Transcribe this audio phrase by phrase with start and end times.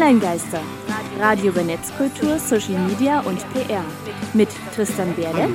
[0.00, 0.60] Online-Geister.
[1.18, 3.84] Radio über Netzkultur, Social Media und PR.
[4.32, 5.50] Mit Tristan Berle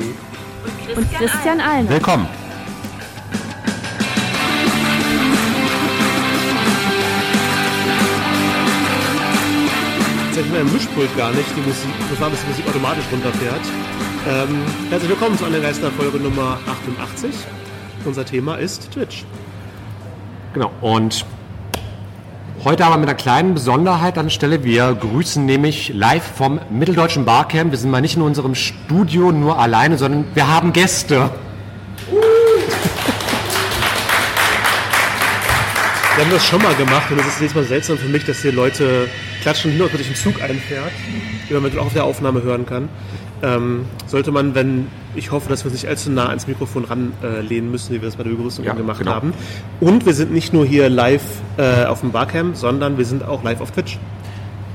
[0.95, 1.89] und Christian Alner.
[1.89, 2.27] Willkommen.
[10.27, 13.61] Jetzt hätten wir im Mischpult gar nicht die Musik, bevor die Musik automatisch runterfährt.
[14.29, 17.31] Ähm, herzlich willkommen zu einer Geisterfolge Nummer 88.
[18.05, 19.25] Unser Thema ist Twitch.
[20.53, 21.25] Genau, und
[22.65, 24.63] heute aber mit einer kleinen Besonderheit an der Stelle.
[24.63, 27.69] Wir grüßen nämlich live vom Mitteldeutschen Barcamp.
[27.69, 31.29] Wir sind mal nicht in unserem Studio nur alleine, sondern wir haben Gäste.
[36.15, 38.41] Wir haben das schon mal gemacht und es ist jedes Mal seltsam für mich, dass
[38.41, 39.09] hier Leute
[39.41, 40.93] klatschen, nur durch einen Zug einfährt,
[41.49, 42.87] wie man auch auf der Aufnahme hören kann.
[43.43, 47.67] Ähm, sollte man, wenn ich hoffe, dass wir uns nicht allzu nah ans Mikrofon ranlehnen
[47.67, 49.11] äh, müssen, wie wir das bei der Begrüßung Ja, gemacht genau.
[49.11, 49.33] haben.
[49.81, 51.21] Und wir sind nicht nur hier live
[51.57, 53.99] äh, auf dem Barcamp, sondern wir sind auch live auf Twitch.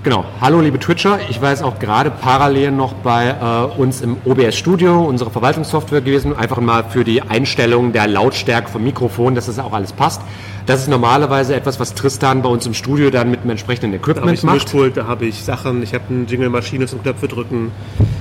[0.03, 1.19] Genau, hallo liebe Twitcher.
[1.29, 6.01] Ich war jetzt auch gerade parallel noch bei äh, uns im OBS Studio, unsere Verwaltungssoftware
[6.01, 10.23] gewesen, einfach mal für die Einstellung der Lautstärke vom Mikrofon, dass das auch alles passt.
[10.65, 13.98] Das ist normalerweise etwas, was Tristan bei uns im Studio dann mit dem entsprechenden Da
[13.98, 14.55] habe Equipment ich macht.
[14.55, 17.71] Mischpult, da habe ich Sachen, ich habe eine Jingle-Maschine zum Knöpfe drücken,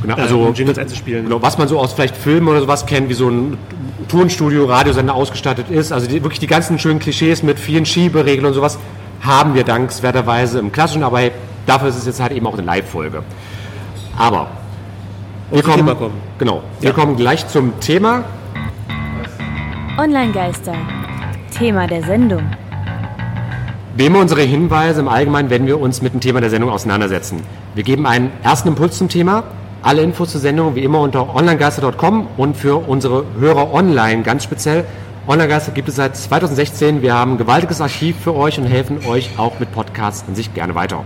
[0.02, 1.24] Genau, äh, also- um Jingles einzuspielen.
[1.26, 3.58] Genau, was man so aus vielleicht Filmen oder sowas kennt, wie so ein
[4.10, 5.94] Tonstudio, Radiosender ausgestattet ist.
[5.94, 8.78] Also die, wirklich die ganzen schönen Klischees mit vielen Schieberegeln und sowas
[9.22, 11.22] haben wir dankenswerterweise im Klassischen, aber
[11.70, 13.24] dafür ist es jetzt halt eben auch eine Live-Folge.
[14.18, 14.48] Aber
[15.52, 16.14] wir kommen, kommen.
[16.38, 16.96] Genau, wir Ja.
[16.96, 18.24] kommen gleich zum Thema.
[19.98, 20.74] Online-Geister.
[21.58, 22.44] Thema der Sendung.
[23.96, 27.42] Wie immer unsere Hinweise im Allgemeinen, wenn wir uns mit dem Thema der Sendung auseinandersetzen.
[27.76, 29.44] Wir geben einen ersten Impuls zum Thema.
[29.82, 34.86] Alle Infos zur Sendung wie immer unter onlinegeister.com und für unsere Hörer online ganz speziell.
[35.28, 37.02] Onlinegeister gibt es seit 2016.
[37.02, 40.54] Wir haben ein gewaltiges Archiv für euch und helfen euch auch mit Podcasts an sich
[40.54, 41.04] gerne weiter.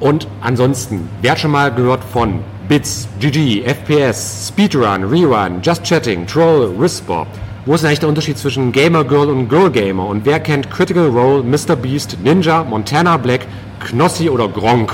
[0.00, 6.26] Und ansonsten, wer hat schon mal gehört von Bits, GG, FPS, Speedrun, Rerun, Just Chatting,
[6.26, 7.26] Troll, Whisper?
[7.64, 10.06] Wo ist eigentlich der Unterschied zwischen Gamer Girl und Girl Gamer?
[10.06, 11.76] Und wer kennt Critical Role, Mr.
[11.76, 13.46] Beast, Ninja, Montana Black,
[13.80, 14.92] Knossi oder Gronk?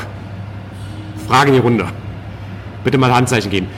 [1.27, 1.87] Frage in die Runde.
[2.85, 3.69] Bitte mal Handzeichen geben.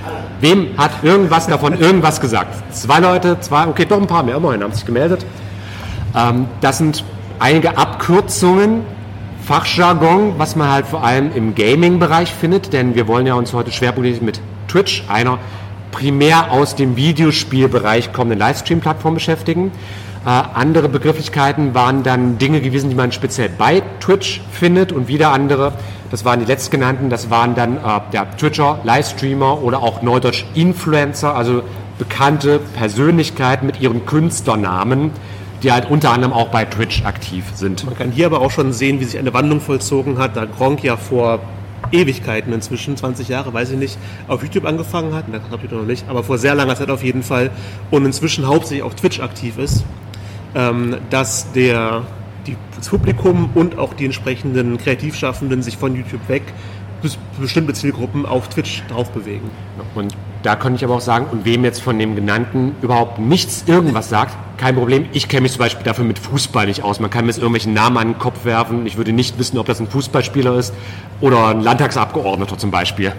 [0.41, 2.75] Wem hat irgendwas davon irgendwas gesagt?
[2.75, 5.25] Zwei Leute, zwei, okay, doch ein paar mehr, immerhin haben sich gemeldet.
[6.15, 7.04] Ähm, das sind
[7.38, 8.82] einige Abkürzungen,
[9.47, 13.71] Fachjargon, was man halt vor allem im Gaming-Bereich findet, denn wir wollen ja uns heute
[13.72, 15.38] schwerpunktmäßig mit Twitch, einer
[15.93, 19.71] primär aus dem Videospielbereich kommenden Livestream-Plattform beschäftigen.
[20.25, 25.31] Äh, andere Begrifflichkeiten waren dann Dinge gewesen, die man speziell bei Twitch findet und wieder
[25.33, 25.75] andere,
[26.10, 31.37] das waren die letztgenannten, das waren dann äh, der Twitcher, Livestreamer oder auch neudeutsch Influencer,
[31.37, 31.62] also
[31.99, 35.10] bekannte Persönlichkeiten mit ihren Künstlernamen,
[35.64, 37.84] die halt unter anderem auch bei Twitch aktiv sind.
[37.84, 40.84] Man kann hier aber auch schon sehen, wie sich eine Wandlung vollzogen hat, da Gronk
[40.84, 41.41] ja vor
[41.91, 43.98] Ewigkeiten inzwischen, 20 Jahre, weiß ich nicht,
[44.28, 47.03] auf YouTube angefangen hat, na, auf YouTube noch nicht, aber vor sehr langer Zeit auf
[47.03, 47.50] jeden Fall
[47.91, 49.84] und inzwischen hauptsächlich auf Twitch aktiv ist,
[50.54, 52.03] ähm, dass der,
[52.47, 56.42] die, das Publikum und auch die entsprechenden Kreativschaffenden sich von YouTube weg
[57.00, 59.50] bis bestimmte Zielgruppen auf Twitch drauf bewegen.
[59.94, 60.14] Und
[60.44, 64.10] da könnte ich aber auch sagen, und wem jetzt von dem Genannten überhaupt nichts irgendwas
[64.10, 65.06] sagt, kein Problem.
[65.12, 67.00] Ich kenne mich zum Beispiel dafür mit Fußball nicht aus.
[67.00, 68.87] Man kann mir jetzt irgendwelchen Namen an den Kopf werfen.
[68.87, 70.75] Ich würde nicht wissen, ob das ein Fußballspieler ist
[71.22, 73.12] oder ein Landtagsabgeordneter zum Beispiel.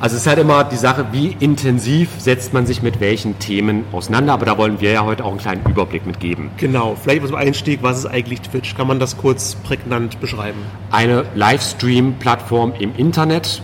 [0.00, 3.84] Also es ist halt immer die Sache, wie intensiv setzt man sich mit welchen Themen
[3.92, 4.32] auseinander.
[4.32, 6.50] Aber da wollen wir ja heute auch einen kleinen Überblick mitgeben.
[6.56, 8.74] Genau, vielleicht zum Einstieg, was ist eigentlich Twitch?
[8.74, 10.58] Kann man das kurz prägnant beschreiben?
[10.90, 13.62] eine Livestream-Plattform im Internet.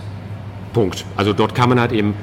[0.71, 1.03] Punkt.
[1.17, 2.13] Also dort kann man halt eben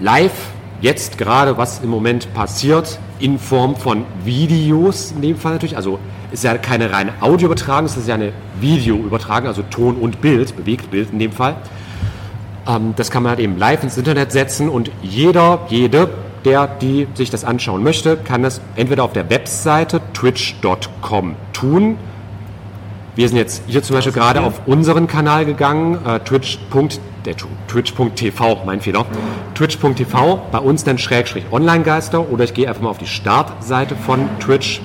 [0.00, 0.32] live,
[0.80, 5.76] jetzt gerade, was im Moment passiert, in Form von Videos in dem Fall natürlich.
[5.76, 5.98] Also
[6.32, 11.12] ist ja keine reine Audioübertragung, es ist ja eine Videoübertragung, also Ton und Bild, Bewegtbild
[11.12, 11.56] in dem Fall.
[12.66, 16.08] Ähm, das kann man halt eben live ins Internet setzen und jeder, jede,
[16.44, 21.98] der, die sich das anschauen möchte, kann das entweder auf der Webseite twitch.com tun
[23.14, 26.58] wir sind jetzt hier zum Beispiel gerade auf unseren Kanal gegangen, äh, twitch.
[27.24, 27.34] Der
[27.68, 29.06] Twitch.tv, mein Fehler.
[29.54, 34.28] Twitch.tv, bei uns dann Schrägstrich Online-Geister oder ich gehe einfach mal auf die Startseite von
[34.40, 34.80] Twitch.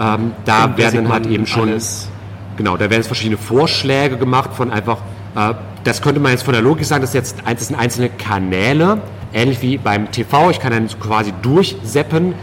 [0.00, 2.08] Ähm, da Und werden dann halt eben schon, alles.
[2.56, 4.98] genau, da werden jetzt verschiedene Vorschläge gemacht von einfach,
[5.36, 5.54] äh,
[5.84, 9.02] das könnte man jetzt von der Logik sagen, das, jetzt, das sind einzelne Kanäle,
[9.32, 12.34] ähnlich wie beim TV, ich kann dann quasi durchseppen,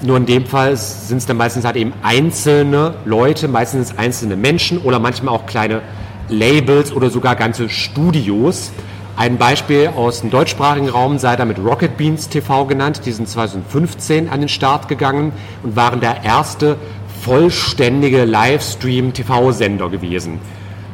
[0.00, 4.36] nur in dem Fall sind es dann meistens halt eben einzelne Leute, meistens es einzelne
[4.36, 5.82] Menschen oder manchmal auch kleine
[6.32, 8.72] Labels oder sogar ganze Studios.
[9.14, 13.02] Ein Beispiel aus dem deutschsprachigen Raum sei da mit Rocket Beans TV genannt.
[13.04, 15.32] Die sind 2015 an den Start gegangen
[15.62, 16.76] und waren der erste
[17.22, 20.40] vollständige Livestream-TV-Sender gewesen.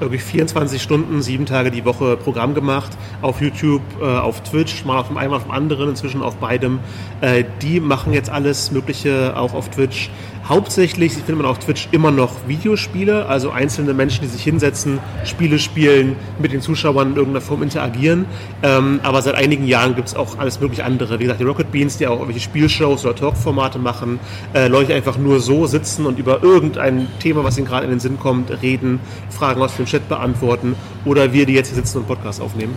[0.01, 4.99] wirklich 24 Stunden, sieben Tage die Woche Programm gemacht, auf YouTube, äh, auf Twitch, mal
[4.99, 6.79] auf dem einen, mal auf dem anderen, inzwischen auf beidem.
[7.21, 10.11] Äh, die machen jetzt alles Mögliche auch auf Twitch.
[10.49, 15.59] Hauptsächlich findet man auf Twitch immer noch Videospiele, also einzelne Menschen, die sich hinsetzen, Spiele
[15.59, 18.25] spielen, mit den Zuschauern in irgendeiner Form interagieren.
[18.63, 21.19] Ähm, aber seit einigen Jahren gibt es auch alles mögliche andere.
[21.19, 24.21] Wie gesagt, die Rocket Beans, die auch irgendwelche Spielshows oder Talkformate machen.
[24.55, 28.01] Äh, Leute einfach nur so sitzen und über irgendein Thema, was ihnen gerade in den
[28.01, 32.07] Sinn kommt, reden, Fragen aus dem Chat beantworten oder wir, die jetzt hier sitzen und
[32.07, 32.75] Podcast aufnehmen.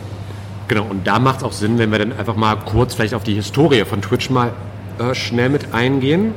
[0.68, 3.24] Genau, und da macht es auch Sinn, wenn wir dann einfach mal kurz vielleicht auf
[3.24, 4.52] die Historie von Twitch mal
[5.00, 6.34] äh, schnell mit eingehen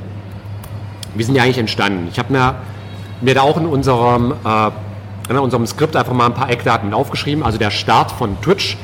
[1.14, 2.08] wie sind die eigentlich entstanden?
[2.10, 2.56] Ich habe mir,
[3.20, 4.70] mir da auch in unserem, äh,
[5.30, 7.42] in unserem Skript einfach mal ein paar Eckdaten aufgeschrieben.
[7.42, 8.76] Also der Start von Twitch,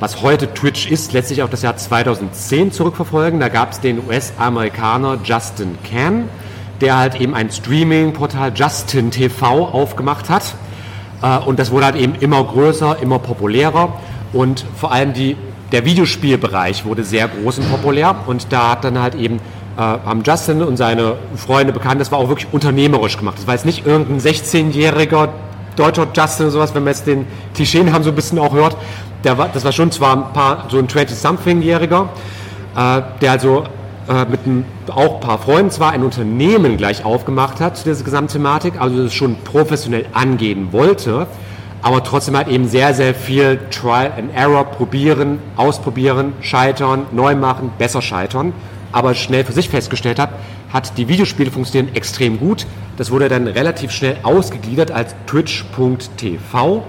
[0.00, 3.40] was heute Twitch ist, lässt sich auf das Jahr 2010 zurückverfolgen.
[3.40, 6.28] Da gab es den US-Amerikaner Justin Can,
[6.80, 10.54] der halt eben ein Streaming-Portal Justin TV aufgemacht hat.
[11.22, 13.94] Äh, und das wurde halt eben immer größer, immer populärer.
[14.32, 15.36] Und vor allem die,
[15.72, 18.14] der Videospielbereich wurde sehr groß und populär.
[18.26, 19.40] Und da hat dann halt eben
[19.76, 22.00] haben Justin und seine Freunde bekannt.
[22.00, 23.38] Das war auch wirklich unternehmerisch gemacht.
[23.38, 25.28] Das war jetzt nicht irgendein 16-jähriger
[25.76, 28.76] deutscher Justin oder sowas, wenn man jetzt den Klischeen haben so ein bisschen auch hört.
[29.24, 32.08] Der war, das war schon zwar ein paar, so ein 20-something-Jähriger,
[32.74, 33.64] äh, der also
[34.08, 38.04] äh, mit ein, auch ein paar Freunden zwar ein Unternehmen gleich aufgemacht hat zu dieser
[38.04, 41.26] Gesamtthematik, also das schon professionell angehen wollte,
[41.82, 47.70] aber trotzdem halt eben sehr, sehr viel Trial and Error probieren, ausprobieren, scheitern, neu machen,
[47.78, 48.52] besser scheitern
[48.96, 50.30] aber schnell für sich festgestellt hat,
[50.72, 52.66] hat die Videospiele funktionieren extrem gut.
[52.96, 56.82] Das wurde dann relativ schnell ausgegliedert als twitch.tv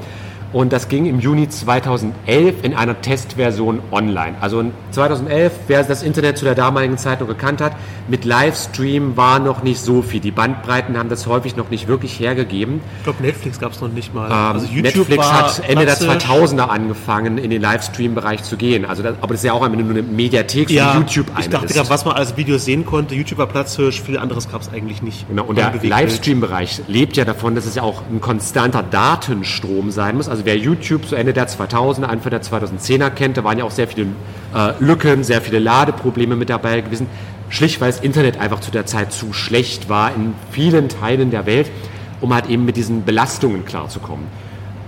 [0.53, 4.35] und das ging im Juni 2011 in einer Testversion online.
[4.39, 7.73] Also in 2011, wer das Internet zu der damaligen Zeit noch gekannt hat,
[8.07, 10.19] mit Livestream war noch nicht so viel.
[10.19, 12.81] Die Bandbreiten haben das häufig noch nicht wirklich hergegeben.
[12.99, 14.27] Ich glaube, Netflix gab es noch nicht mal.
[14.27, 18.85] Ähm, also Netflix hat Ende der 2000er angefangen, in den Livestream-Bereich zu gehen.
[18.85, 21.49] Also das, aber das ist ja auch einmal nur eine Mediathek ja, für YouTube Ich
[21.49, 24.69] dachte gerade, was man als Videos sehen konnte, YouTube war Platzhirsch, viel anderes gab es
[24.69, 25.27] eigentlich nicht.
[25.27, 30.15] Genau, und der Livestream-Bereich lebt ja davon, dass es ja auch ein konstanter Datenstrom sein
[30.15, 30.29] muss.
[30.29, 33.71] Also wer YouTube zu Ende der 2000er, Anfang der 2010er kennt, da waren ja auch
[33.71, 34.07] sehr viele
[34.53, 37.07] äh, Lücken, sehr viele Ladeprobleme mit dabei gewesen.
[37.49, 41.45] Schlicht, weil das Internet einfach zu der Zeit zu schlecht war in vielen Teilen der
[41.45, 41.71] Welt,
[42.19, 44.25] um halt eben mit diesen Belastungen klarzukommen.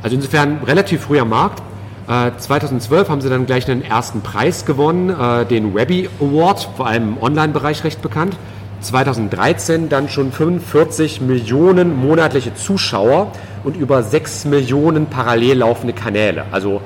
[0.04, 1.62] Also insofern relativ früher Markt.
[2.07, 6.88] Äh, 2012 haben sie dann gleich einen ersten Preis gewonnen, äh, den Webby Award, vor
[6.88, 8.36] allem im Online-Bereich recht bekannt.
[8.81, 13.31] 2013 dann schon 45 Millionen monatliche Zuschauer
[13.63, 16.45] und über 6 Millionen parallel laufende Kanäle.
[16.51, 16.81] Also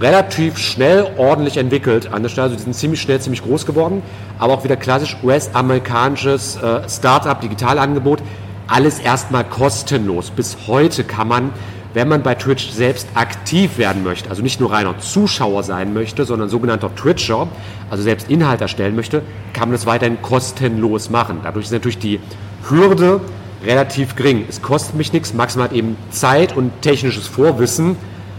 [0.00, 2.44] relativ schnell ordentlich entwickelt an der Stelle.
[2.44, 4.02] Also die sind ziemlich schnell, ziemlich groß geworden.
[4.38, 8.22] Aber auch wieder klassisch US-amerikanisches äh, Startup, Digitalangebot.
[8.66, 10.30] Alles erstmal kostenlos.
[10.30, 11.50] Bis heute kann man
[11.94, 16.24] wenn man bei Twitch selbst aktiv werden möchte, also nicht nur reiner Zuschauer sein möchte,
[16.24, 17.48] sondern sogenannter Twitcher,
[17.90, 19.22] also selbst Inhalt erstellen möchte,
[19.52, 21.40] kann man das weiterhin kostenlos machen.
[21.42, 22.20] Dadurch ist natürlich die
[22.68, 23.20] Hürde
[23.64, 24.44] relativ gering.
[24.48, 27.96] Es kostet mich nichts, maximal eben Zeit und technisches Vorwissen,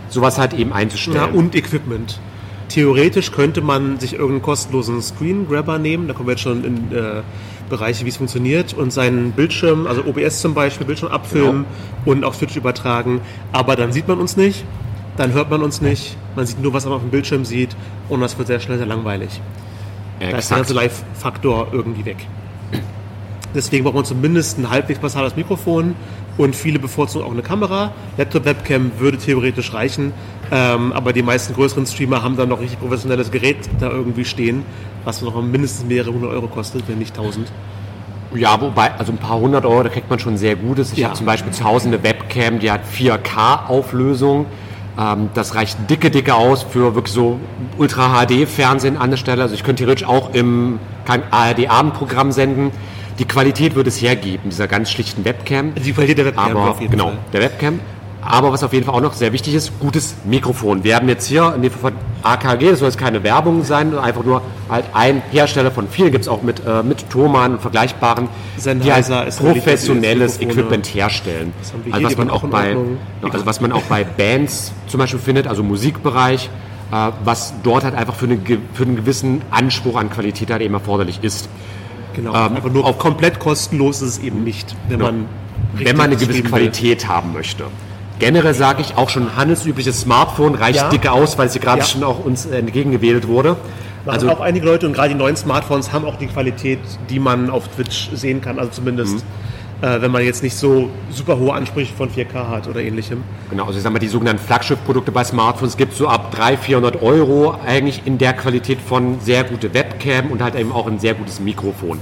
[0.09, 1.17] sowas halt eben einzustellen.
[1.17, 2.19] Ja, und Equipment.
[2.69, 6.91] Theoretisch könnte man sich irgendeinen kostenlosen Screen Grabber nehmen, da kommen wir jetzt schon in
[6.91, 7.21] äh,
[7.73, 11.65] Bereiche, wie es funktioniert und seinen Bildschirm, also OBS zum Beispiel, Bildschirm abfilmen
[12.05, 12.11] genau.
[12.11, 13.21] und auf Twitch übertragen.
[13.51, 14.63] Aber dann sieht man uns nicht,
[15.17, 17.75] dann hört man uns nicht, man sieht nur, was man auf dem Bildschirm sieht
[18.09, 19.41] und das wird sehr schnell sehr langweilig.
[20.19, 22.17] Ja, da ist der ganze Live-Faktor irgendwie weg.
[23.55, 25.95] Deswegen braucht man zumindest ein halbwegs basales Mikrofon
[26.37, 27.91] und viele bevorzugen auch eine Kamera.
[28.17, 30.13] Laptop-Webcam würde theoretisch reichen,
[30.51, 34.63] ähm, aber die meisten größeren Streamer haben dann noch richtig professionelles Gerät da irgendwie stehen,
[35.05, 37.51] was noch mindestens mehrere hundert Euro kostet, wenn nicht tausend.
[38.35, 40.93] Ja, wobei, also ein paar hundert Euro, da kriegt man schon sehr Gutes.
[40.93, 41.07] Ich ja.
[41.07, 44.45] habe zum Beispiel zu Hause eine Webcam, die hat 4K-Auflösung.
[44.97, 47.39] Ähm, das reicht dicke, dicke aus für wirklich so
[47.77, 49.43] Ultra-HD-Fernsehen an der Stelle.
[49.43, 52.71] Also ich könnte theoretisch auch im ARD-Abendprogramm senden.
[53.19, 55.75] Die Qualität würde es hergeben, dieser ganz schlichten Webcam.
[55.75, 57.17] Die Qualität der Webcam aber, auf jeden genau, Fall.
[57.31, 57.79] der Webcam.
[58.21, 60.83] Aber was auf jeden Fall auch noch sehr wichtig ist, gutes Mikrofon.
[60.83, 61.91] Wir haben jetzt hier in dem Fall
[62.23, 66.23] AKG, das soll jetzt keine Werbung sein, einfach nur halt ein Hersteller von vielen, gibt
[66.23, 71.53] es auch mit, äh, mit Thomann und vergleichbaren, Sennheiser die halt professionelles Equipment herstellen.
[71.91, 72.75] Also was, man auch bei,
[73.21, 76.49] also was man auch bei Bands zum Beispiel findet, also Musikbereich,
[76.91, 78.39] äh, was dort halt einfach für, eine,
[78.73, 81.49] für einen gewissen Anspruch an Qualität halt eben erforderlich ist.
[82.15, 85.11] Genau, ähm, aber nur auf komplett kostenlos ist es eben nicht, wenn genau.
[85.11, 85.25] man
[85.75, 87.09] wenn man eine gewisse Qualität will.
[87.09, 87.65] haben möchte.
[88.23, 90.89] Generell sage ich auch schon handelsübliches Smartphone reicht ja.
[90.89, 91.85] dicke aus, weil es hier gerade ja.
[91.85, 93.57] schon auch uns entgegengewählt wurde.
[94.05, 97.49] Also auch einige Leute und gerade die neuen Smartphones haben auch die Qualität, die man
[97.49, 98.59] auf Twitch sehen kann.
[98.59, 99.25] Also zumindest
[99.81, 99.87] mhm.
[99.87, 103.23] äh, wenn man jetzt nicht so super hohe Ansprüche von 4K hat oder ähnlichem.
[103.49, 106.59] Genau, also ich sag mal, die sogenannten Flaggschiff-Produkte bei Smartphones gibt es so ab 300,
[106.63, 110.99] 400 Euro eigentlich in der Qualität von sehr gute Webcam und halt eben auch ein
[110.99, 111.99] sehr gutes Mikrofon.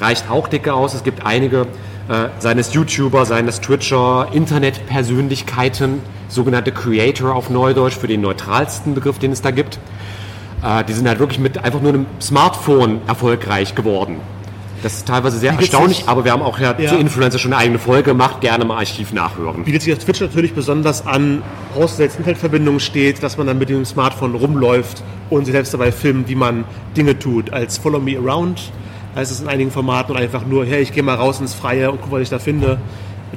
[0.00, 0.94] Reicht auch dicke aus.
[0.94, 1.66] Es gibt einige,
[2.08, 8.94] äh, seien es YouTuber, seien es Twitcher, Internetpersönlichkeiten, sogenannte Creator auf Neudeutsch für den neutralsten
[8.94, 9.78] Begriff, den es da gibt.
[10.62, 14.16] Äh, die sind halt wirklich mit einfach nur einem Smartphone erfolgreich geworden.
[14.82, 16.90] Das ist teilweise sehr erstaunlich, sich- aber wir haben auch ja, Ja.
[16.90, 18.42] zu Influencer schon eine eigene Folge gemacht.
[18.42, 19.64] Gerne mal Archiv nachhören.
[19.64, 21.42] Bietet sich auf Twitch natürlich besonders an,
[21.78, 26.28] dass Internetverbindung steht, dass man dann mit dem Smartphone rumläuft und sich selbst dabei filmt,
[26.28, 26.64] wie man
[26.98, 27.50] Dinge tut.
[27.50, 28.60] Als Follow Me Around
[29.14, 31.90] heißt es in einigen Formaten und einfach nur, hey, ich gehe mal raus ins Freie
[31.90, 32.78] und gucke, was ich da finde.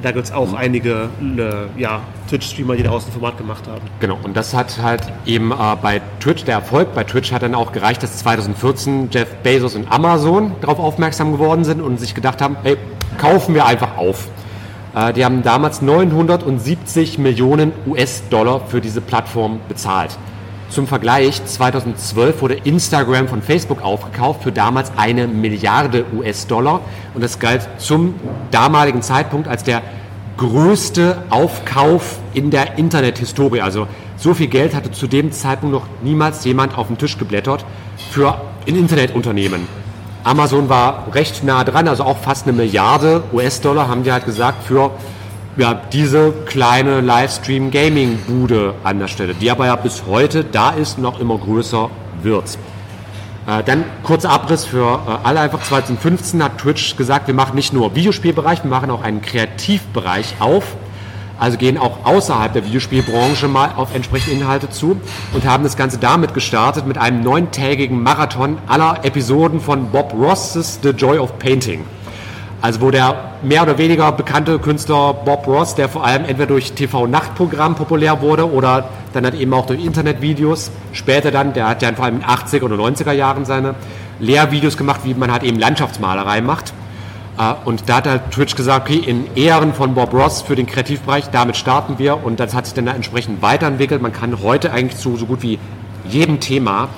[0.02, 3.80] Da gibt es auch einige äh, ja, Twitch-Streamer, die daraus ein Format gemacht haben.
[3.98, 7.54] Genau, und das hat halt eben äh, bei Twitch, der Erfolg bei Twitch hat dann
[7.54, 12.40] auch gereicht, dass 2014 Jeff Bezos und Amazon darauf aufmerksam geworden sind und sich gedacht
[12.40, 12.76] haben, hey,
[13.18, 14.28] kaufen wir einfach auf.
[14.94, 20.16] Äh, die haben damals 970 Millionen US-Dollar für diese Plattform bezahlt.
[20.70, 26.80] Zum Vergleich, 2012 wurde Instagram von Facebook aufgekauft für damals eine Milliarde US-Dollar
[27.14, 28.14] und das galt zum
[28.50, 29.80] damaligen Zeitpunkt als der
[30.36, 33.62] größte Aufkauf in der Internethistorie.
[33.62, 33.86] Also
[34.18, 37.64] so viel Geld hatte zu dem Zeitpunkt noch niemals jemand auf den Tisch geblättert
[38.10, 39.66] für ein Internetunternehmen.
[40.22, 44.64] Amazon war recht nah dran, also auch fast eine Milliarde US-Dollar haben die halt gesagt
[44.64, 44.90] für
[45.58, 51.02] ja, diese kleine Livestream-Gaming-Bude an der Stelle, die aber ja bis heute da ist und
[51.02, 51.90] noch immer größer
[52.22, 52.56] wird.
[53.46, 55.62] Äh, dann kurzer Abriss für äh, alle einfach.
[55.62, 60.76] 2015 hat Twitch gesagt, wir machen nicht nur Videospielbereich, wir machen auch einen Kreativbereich auf.
[61.40, 65.00] Also gehen auch außerhalb der Videospielbranche mal auf entsprechende Inhalte zu
[65.32, 70.80] und haben das Ganze damit gestartet mit einem neuntägigen Marathon aller Episoden von Bob Ross's
[70.82, 71.84] The Joy of Painting.
[72.60, 76.72] Also wo der mehr oder weniger bekannte Künstler Bob Ross, der vor allem entweder durch
[76.72, 81.92] TV-Nachtprogramm populär wurde oder dann halt eben auch durch Internetvideos, später dann, der hat ja
[81.92, 83.76] vor allem in den 80er oder 90er Jahren seine
[84.18, 86.72] Lehrvideos gemacht, wie man halt eben Landschaftsmalerei macht.
[87.38, 90.66] Äh, Und da hat halt Twitch gesagt, okay, in Ehren von Bob Ross für den
[90.66, 94.02] Kreativbereich, damit starten wir und das hat sich dann da entsprechend weiterentwickelt.
[94.02, 95.60] Man kann heute eigentlich zu so gut wie
[96.08, 96.88] jedem Thema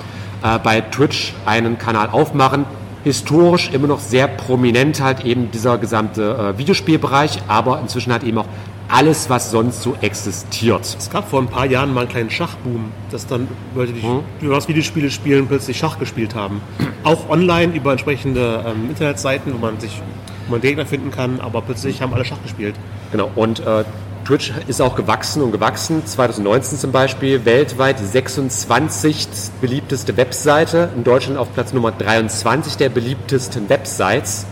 [0.43, 2.65] äh, bei Twitch einen Kanal aufmachen.
[3.03, 8.37] Historisch immer noch sehr prominent halt eben dieser gesamte äh, Videospielbereich, aber inzwischen halt eben
[8.37, 8.45] auch
[8.91, 10.83] alles, was sonst so existiert.
[10.83, 14.55] Es gab vor ein paar Jahren mal einen kleinen Schachboom, dass dann Leute, die über
[14.55, 16.61] das Videospiele spielen, plötzlich Schach gespielt haben.
[17.03, 20.01] Auch online über entsprechende ähm, Internetseiten, wo man sich
[20.47, 22.75] wo man Gegner finden kann, aber plötzlich haben alle Schach gespielt.
[23.11, 23.85] Genau, und äh,
[24.25, 26.05] Twitch ist auch gewachsen und gewachsen.
[26.05, 29.27] 2019 zum Beispiel weltweit die 26.
[29.59, 34.45] beliebteste Webseite, in Deutschland auf Platz Nummer 23 der beliebtesten Websites.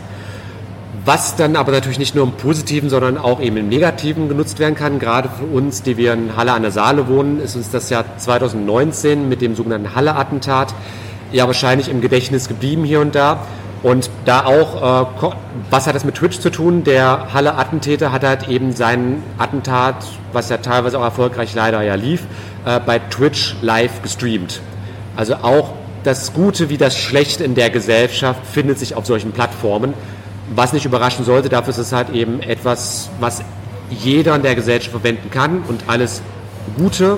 [1.05, 4.75] Was dann aber natürlich nicht nur im Positiven, sondern auch eben im Negativen genutzt werden
[4.75, 4.99] kann.
[4.99, 8.05] Gerade für uns, die wir in Halle an der Saale wohnen, ist uns das Jahr
[8.17, 10.73] 2019 mit dem sogenannten Halle-Attentat
[11.31, 13.45] ja wahrscheinlich im Gedächtnis geblieben hier und da.
[13.81, 15.33] Und da auch, äh,
[15.69, 16.83] was hat das mit Twitch zu tun?
[16.83, 22.23] Der Halle-Attentäter hat halt eben sein Attentat, was ja teilweise auch erfolgreich leider ja lief,
[22.65, 24.61] äh, bei Twitch live gestreamt.
[25.15, 29.93] Also auch das Gute wie das Schlechte in der Gesellschaft findet sich auf solchen Plattformen.
[30.55, 33.43] Was nicht überraschen sollte, dafür ist es halt eben etwas, was
[33.89, 36.21] jeder in der Gesellschaft verwenden kann und alles
[36.77, 37.17] Gute,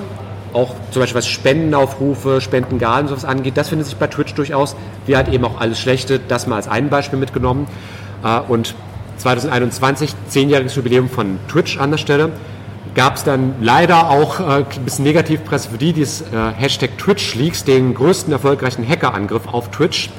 [0.52, 4.76] auch zum Beispiel was Spendenaufrufe, Spendengalen und sowas angeht, das findet sich bei Twitch durchaus,
[5.06, 7.66] wie halt eben auch alles Schlechte, das mal als ein Beispiel mitgenommen.
[8.24, 8.74] Äh, Und
[9.18, 12.30] 2021, zehnjähriges Jubiläum von Twitch an der Stelle,
[12.94, 16.24] gab es dann leider auch äh, ein bisschen Negativpresse für die, die es, äh,
[16.56, 20.10] Hashtag TwitchLeaks, den größten erfolgreichen Hackerangriff auf Twitch.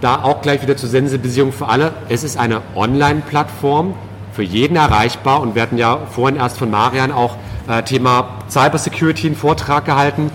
[0.00, 1.92] Da auch gleich wieder zur Sensibilisierung für alle.
[2.08, 3.94] Es ist eine Online-Plattform,
[4.34, 7.36] für jeden erreichbar und wir hatten ja vorhin erst von Marian auch
[7.84, 10.30] Thema Cybersecurity einen Vortrag gehalten.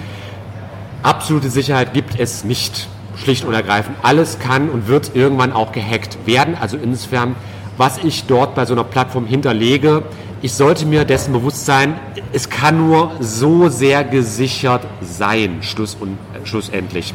[1.04, 3.98] Absolute Sicherheit gibt es nicht, schlicht und ergreifend.
[4.02, 6.58] Alles kann und wird irgendwann auch gehackt werden.
[6.60, 7.36] Also insofern,
[7.78, 10.04] was ich dort bei so einer Plattform hinterlege,
[10.42, 11.96] ich sollte mir dessen bewusst sein,
[12.32, 17.14] es kann nur so sehr gesichert sein, Schluss und, äh, schlussendlich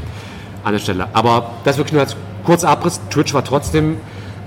[0.63, 1.09] an der Stelle.
[1.13, 3.01] Aber das wirklich nur als kurzer Abriss.
[3.11, 3.97] Twitch war trotzdem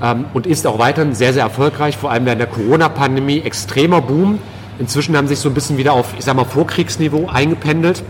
[0.02, 4.40] ähm, und ist auch weiterhin sehr, sehr erfolgreich, vor allem während der Corona-Pandemie extremer Boom.
[4.80, 8.04] Inzwischen haben sich so ein bisschen wieder auf, ich sag mal, Vorkriegsniveau eingependelt.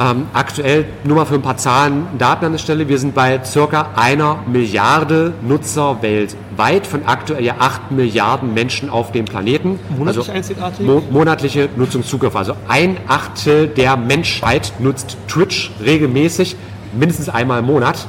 [0.00, 2.88] Ähm, aktuell nur mal für ein paar Zahlen, Daten an der Stelle.
[2.88, 9.12] Wir sind bei circa einer Milliarde Nutzer weltweit von aktuell ja 8 Milliarden Menschen auf
[9.12, 9.78] dem Planeten.
[9.96, 10.86] Monatlich einzigartig?
[10.86, 12.34] Mo monatliche Nutzungszugriff.
[12.34, 16.56] Also ein Achtel der Menschheit nutzt Twitch regelmäßig,
[16.98, 18.08] mindestens einmal im Monat.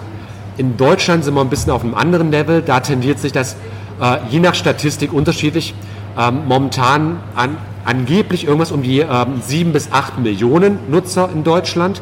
[0.56, 2.62] In Deutschland sind wir ein bisschen auf einem anderen Level.
[2.62, 3.58] Da tendiert sich das
[4.02, 5.74] Äh, je nach Statistik unterschiedlich.
[6.18, 12.02] Ähm, momentan an, angeblich irgendwas um die ähm, 7 bis 8 Millionen Nutzer in Deutschland.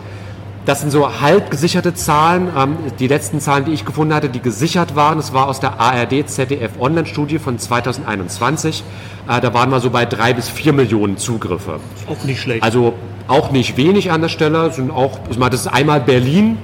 [0.64, 2.50] Das sind so halb gesicherte Zahlen.
[2.56, 5.80] Ähm, die letzten Zahlen, die ich gefunden hatte, die gesichert waren, das war aus der
[5.80, 8.84] ARD ZDF Online-Studie von 2021.
[9.28, 11.80] Äh, da waren wir so bei drei bis vier Millionen Zugriffe.
[12.08, 12.62] Auch nicht schlecht.
[12.62, 12.94] Also
[13.28, 14.72] auch nicht wenig an der Stelle.
[14.72, 16.58] Sind auch, ich meine, das ist einmal Berlin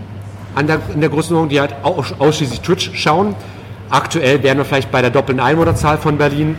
[0.53, 3.35] an der, in der Größenordnung, die halt aus, ausschließlich Twitch schauen.
[3.89, 6.55] Aktuell wären wir vielleicht bei der doppelten Einwohnerzahl von Berlin.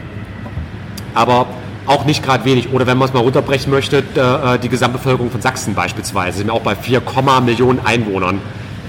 [1.14, 1.46] Aber
[1.88, 2.72] auch nicht gerade wenig.
[2.72, 6.54] Oder wenn man es mal runterbrechen möchte, äh, die Gesamtbevölkerung von Sachsen beispielsweise sind wir
[6.54, 7.02] auch bei 4,
[7.44, 8.40] Millionen Einwohnern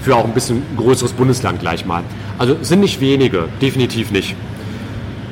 [0.01, 2.03] für auch ein bisschen größeres Bundesland gleich mal.
[2.37, 4.35] Also sind nicht wenige, definitiv nicht.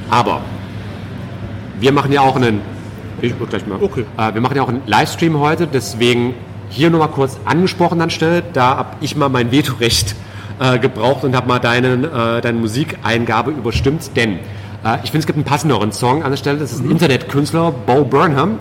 [0.10, 0.42] Aber
[1.80, 2.62] wir machen ja auch einen,
[3.22, 4.06] ich gleich mal, okay.
[4.18, 6.34] äh, wir machen ja auch einen Livestream heute, deswegen
[6.70, 10.16] hier nur mal kurz angesprochen anstelle, da habe ich mal mein Vetorecht
[10.60, 14.40] äh, gebraucht und habe mal deinen, äh, deine Musikeingabe überstimmt, denn
[14.84, 16.60] äh, ich finde, es gibt einen passenderen Song an der Stelle.
[16.60, 16.92] Das ist ein mhm.
[16.92, 18.60] Internetkünstler, Bo Burnham.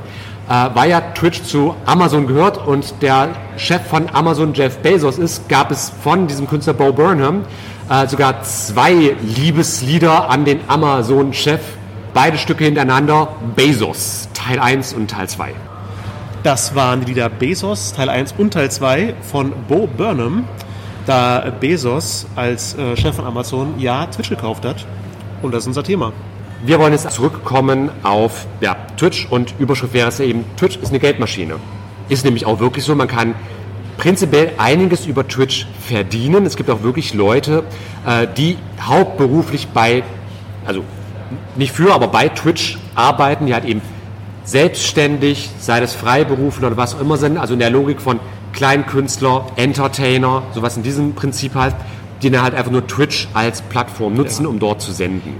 [0.48, 5.48] Äh, weil ja Twitch zu Amazon gehört und der Chef von Amazon Jeff Bezos ist,
[5.48, 7.44] gab es von diesem Künstler Bo Burnham
[7.90, 11.60] äh, sogar zwei Liebeslieder an den Amazon-Chef.
[12.14, 15.52] Beide Stücke hintereinander, Bezos, Teil 1 und Teil 2.
[16.44, 20.44] Das waren die Lieder Bezos, Teil 1 und Teil 2 von Bo Burnham,
[21.06, 24.86] da Bezos als äh, Chef von Amazon ja Twitch gekauft hat
[25.42, 26.12] und das ist unser Thema.
[26.64, 30.88] Wir wollen jetzt zurückkommen auf ja, Twitch und Überschrift wäre es ja eben, Twitch ist
[30.88, 31.56] eine Geldmaschine.
[32.08, 33.34] Ist nämlich auch wirklich so, man kann
[33.98, 36.46] prinzipiell einiges über Twitch verdienen.
[36.46, 37.64] Es gibt auch wirklich Leute,
[38.06, 40.02] äh, die hauptberuflich bei,
[40.64, 40.82] also
[41.56, 43.82] nicht für, aber bei Twitch arbeiten, die halt eben
[44.44, 48.20] selbstständig, sei das Freiberufler oder was auch immer sind, also in der Logik von
[48.52, 51.74] Kleinkünstler, Entertainer, sowas in diesem Prinzip halt,
[52.22, 54.48] die dann halt einfach nur Twitch als Plattform nutzen, ja.
[54.48, 55.34] um dort zu senden.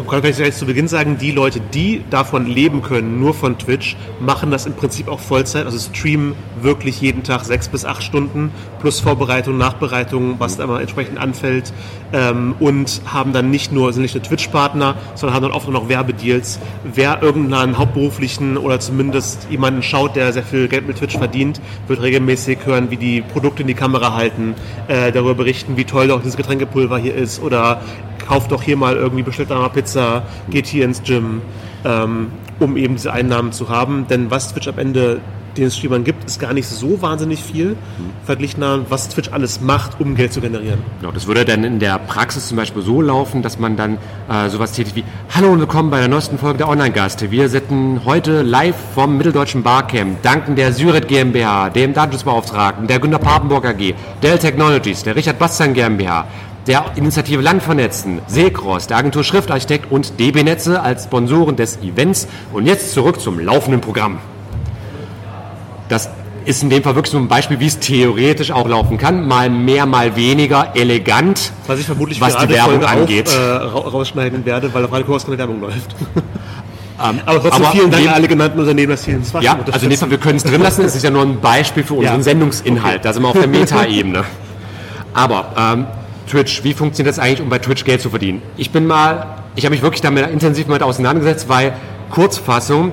[0.00, 3.58] Man kann vielleicht gleich zu Beginn sagen, die Leute, die davon leben können, nur von
[3.58, 8.02] Twitch, machen das im Prinzip auch Vollzeit, also streamen wirklich jeden Tag sechs bis acht
[8.02, 11.74] Stunden plus Vorbereitung, Nachbereitung, was da immer entsprechend anfällt
[12.14, 15.90] ähm, und haben dann nicht nur, sind nicht nur Twitch-Partner, sondern haben dann oft noch
[15.90, 16.60] Werbedeals.
[16.82, 22.00] Wer irgendeinen hauptberuflichen oder zumindest jemanden schaut, der sehr viel Geld mit Twitch verdient, wird
[22.00, 24.54] regelmäßig hören, wie die Produkte in die Kamera halten,
[24.88, 27.82] äh, darüber berichten, wie toll doch dieses Getränkepulver hier ist oder
[28.30, 31.42] kauft doch hier mal irgendwie, bestellt da mal Pizza, geht hier ins Gym,
[31.84, 34.06] ähm, um eben diese Einnahmen zu haben.
[34.08, 35.20] Denn was Twitch am Ende
[35.56, 37.76] den Streamern gibt, ist gar nicht so wahnsinnig viel, mhm.
[38.24, 40.78] verglichen an, was Twitch alles macht, um Geld zu generieren.
[41.00, 44.48] Genau, das würde dann in der Praxis zum Beispiel so laufen, dass man dann äh,
[44.48, 47.32] sowas tätigt wie Hallo und willkommen bei der neuesten Folge der Online-Gaste.
[47.32, 53.18] Wir sitzen heute live vom Mitteldeutschen Barcamp, danken der Syret GmbH, dem Datenschutzbeauftragten, der Günter
[53.18, 56.28] Papenburg AG, Dell Technologies, der Richard Bastian GmbH,
[56.66, 62.28] der Initiative Land vernetzen, Seekross, der Agentur Schriftarchitekt und DB Netze als Sponsoren des Events.
[62.52, 64.18] Und jetzt zurück zum laufenden Programm.
[65.88, 66.10] Das
[66.44, 69.26] ist in dem Fall wirklich so ein Beispiel, wie es theoretisch auch laufen kann.
[69.26, 73.28] Mal mehr, mal weniger elegant, was ich vermutlich was die Werbung angeht.
[73.28, 75.94] Auch, äh, rausschneiden werde, weil auf Radio Kurs keine Werbung läuft.
[77.02, 79.58] Ähm, aber trotzdem aber vielen Dank an alle genannten Unternehmen, dass sie ins Fach Ja,
[79.72, 80.84] also in dem Fall, wir können es drin lassen.
[80.84, 82.22] Es ist ja nur ein Beispiel für unseren ja.
[82.22, 82.96] Sendungsinhalt.
[82.96, 83.00] Okay.
[83.02, 84.24] Da sind wir auf der Meta-Ebene.
[85.14, 85.86] Aber ähm,
[86.30, 88.40] Twitch, wie funktioniert das eigentlich, um bei Twitch Geld zu verdienen?
[88.56, 91.72] Ich bin mal, ich habe mich wirklich damit intensiv mal auseinandergesetzt, weil
[92.10, 92.92] Kurzfassung,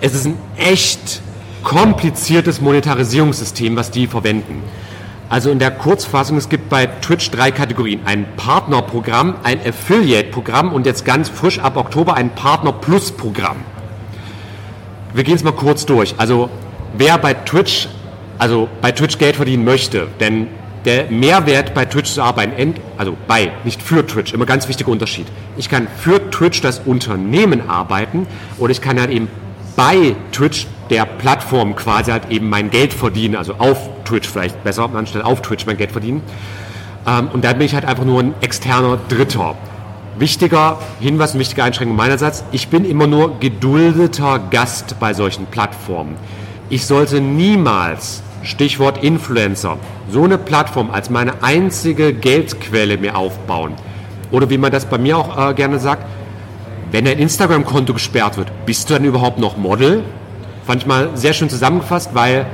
[0.00, 1.20] es ist ein echt
[1.62, 4.62] kompliziertes Monetarisierungssystem, was die verwenden.
[5.28, 8.00] Also in der Kurzfassung, es gibt bei Twitch drei Kategorien.
[8.06, 13.58] Ein Partnerprogramm, ein Affiliate-Programm und jetzt ganz frisch ab Oktober ein Partner-Plus-Programm.
[15.12, 16.14] Wir gehen es mal kurz durch.
[16.16, 16.48] Also
[16.96, 17.88] wer bei Twitch,
[18.38, 20.46] also bei Twitch Geld verdienen möchte, denn
[20.84, 25.26] der Mehrwert bei Twitch zu arbeiten, also bei, nicht für Twitch, immer ganz wichtiger Unterschied.
[25.56, 28.26] Ich kann für Twitch das Unternehmen arbeiten
[28.58, 29.28] oder ich kann halt eben
[29.76, 34.88] bei Twitch der Plattform quasi halt eben mein Geld verdienen, also auf Twitch vielleicht besser,
[34.94, 36.22] anstelle auf Twitch mein Geld verdienen.
[37.06, 39.54] Ähm, und da bin ich halt einfach nur ein externer Dritter.
[40.18, 46.16] Wichtiger Hinweis und wichtige Einschränkung meinerseits, ich bin immer nur geduldeter Gast bei solchen Plattformen.
[46.70, 49.78] Ich sollte niemals Stichwort Influencer,
[50.10, 53.74] so eine Plattform als meine einzige Geldquelle mir aufbauen.
[54.30, 56.04] Oder wie man das bei mir auch äh, gerne sagt,
[56.90, 60.02] wenn ein Instagram-Konto gesperrt wird, bist du dann überhaupt noch Model?
[60.64, 62.46] Fand ich mal sehr schön zusammengefasst, weil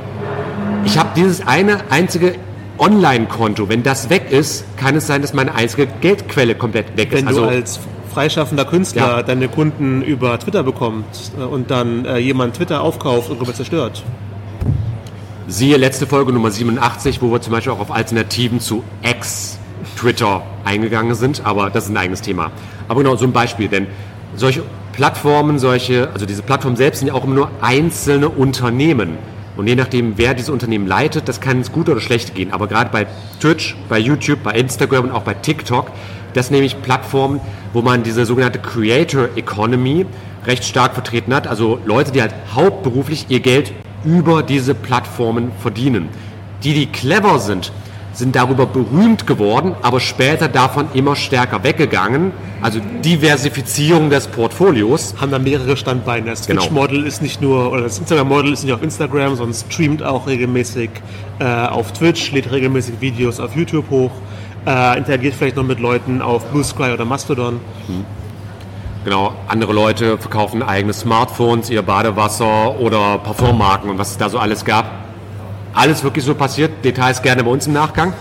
[0.85, 2.35] ich habe dieses eine einzige
[2.79, 3.69] Online-Konto.
[3.69, 7.19] Wenn das weg ist, kann es sein, dass meine einzige Geldquelle komplett weg ist.
[7.19, 7.81] Wenn also, du als
[8.13, 9.23] freischaffender Künstler ja.
[9.23, 14.03] deine Kunden über Twitter bekommst äh, und dann äh, jemand Twitter aufkauft und darüber zerstört,
[15.47, 19.59] Siehe letzte Folge Nummer 87, wo wir zum Beispiel auch auf Alternativen zu X
[19.95, 22.51] Twitter eingegangen sind, aber das ist ein eigenes Thema.
[22.89, 23.87] Aber genau, so ein Beispiel, denn
[24.37, 29.19] solche Plattformen, solche, also diese Plattformen selbst sind ja auch immer nur einzelne Unternehmen.
[29.59, 32.51] Und je nachdem, wer diese Unternehmen leitet, das kann ins Gute oder Schlechte gehen.
[32.51, 33.07] Aber gerade bei
[33.39, 35.91] Twitch, bei YouTube, bei Instagram und auch bei TikTok,
[36.33, 37.41] das sind nämlich Plattformen,
[37.75, 40.07] wo man diese sogenannte Creator Economy
[40.47, 41.47] recht stark vertreten hat.
[41.47, 43.73] Also Leute, die halt hauptberuflich ihr Geld
[44.05, 46.09] über diese Plattformen verdienen.
[46.63, 47.73] Die, die clever sind,
[48.13, 52.33] sind darüber berühmt geworden, aber später davon immer stärker weggegangen.
[52.63, 55.15] Also Diversifizierung des Portfolios.
[55.21, 56.31] Haben da mehrere Standbeine.
[56.31, 56.63] Das Genau.
[56.63, 60.91] Twitch-Model ist nicht nur, oder das Instagram-Model ist nicht auf Instagram, sondern streamt auch regelmäßig
[61.41, 64.13] äh, auf Twitch, lädt regelmäßig Videos auf YouTube hoch,
[64.67, 67.61] äh, interagiert vielleicht noch mit Leuten auf Blue Sky oder Mastodon.
[69.05, 74.39] Genau, andere Leute verkaufen eigene Smartphones, ihr Badewasser oder Parfummarken und was es da so
[74.39, 74.91] alles gab.
[75.75, 76.83] Alles wirklich so passiert.
[76.85, 78.15] Details gerne bei uns im Nachgang.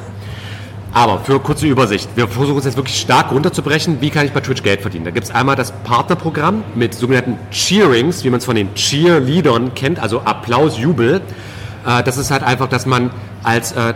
[0.91, 4.01] Aber für kurze Übersicht, wir versuchen es jetzt wirklich stark runterzubrechen.
[4.01, 5.05] Wie kann ich bei Twitch Geld verdienen?
[5.05, 9.73] Da gibt es einmal das Partnerprogramm mit sogenannten Cheerings, wie man es von den Cheerleadern
[9.75, 11.21] kennt, also Applaus, Jubel.
[11.87, 13.09] Äh, Das ist halt einfach, dass man
[13.41, 13.93] als äh,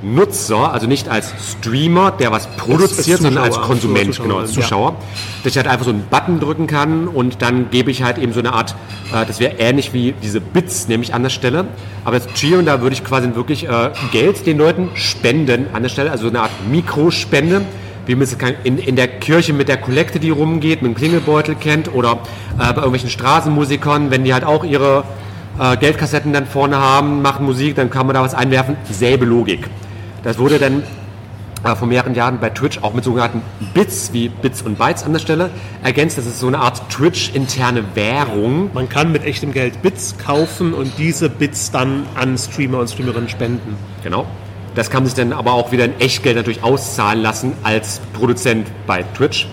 [0.00, 4.62] Twitch-Nutzer, also nicht als Streamer, der was produziert, sondern als Konsument, Zuschauer, genau, als ja.
[4.62, 4.96] Zuschauer,
[5.44, 8.32] dass ich halt einfach so einen Button drücken kann und dann gebe ich halt eben
[8.32, 8.74] so eine Art,
[9.12, 11.66] äh, das wäre ähnlich wie diese Bits, nämlich an der Stelle.
[12.04, 15.90] Aber das Cheeren, da würde ich quasi wirklich äh, Geld den Leuten spenden an der
[15.90, 17.62] Stelle, also so eine Art Mikrospende.
[18.06, 21.54] Wie man es in, in der Kirche mit der Kollekte, die rumgeht, mit dem Klingelbeutel
[21.54, 22.12] kennt oder
[22.54, 25.04] äh, bei irgendwelchen Straßenmusikern, wenn die halt auch ihre
[25.60, 28.76] äh, Geldkassetten dann vorne haben, machen Musik, dann kann man da was einwerfen.
[28.90, 29.68] Selbe Logik.
[30.22, 30.82] Das wurde dann
[31.64, 33.42] äh, vor mehreren Jahren bei Twitch auch mit sogenannten
[33.74, 35.50] Bits, wie Bits und Bytes an der Stelle,
[35.82, 36.18] ergänzt.
[36.18, 38.70] Das ist so eine Art Twitch-interne Währung.
[38.72, 43.28] Man kann mit echtem Geld Bits kaufen und diese Bits dann an Streamer und Streamerinnen
[43.28, 43.76] spenden.
[44.02, 44.26] Genau.
[44.74, 49.02] Das kann sich dann aber auch wieder in Echtgeld natürlich auszahlen lassen als Produzent bei
[49.14, 49.48] Twitch.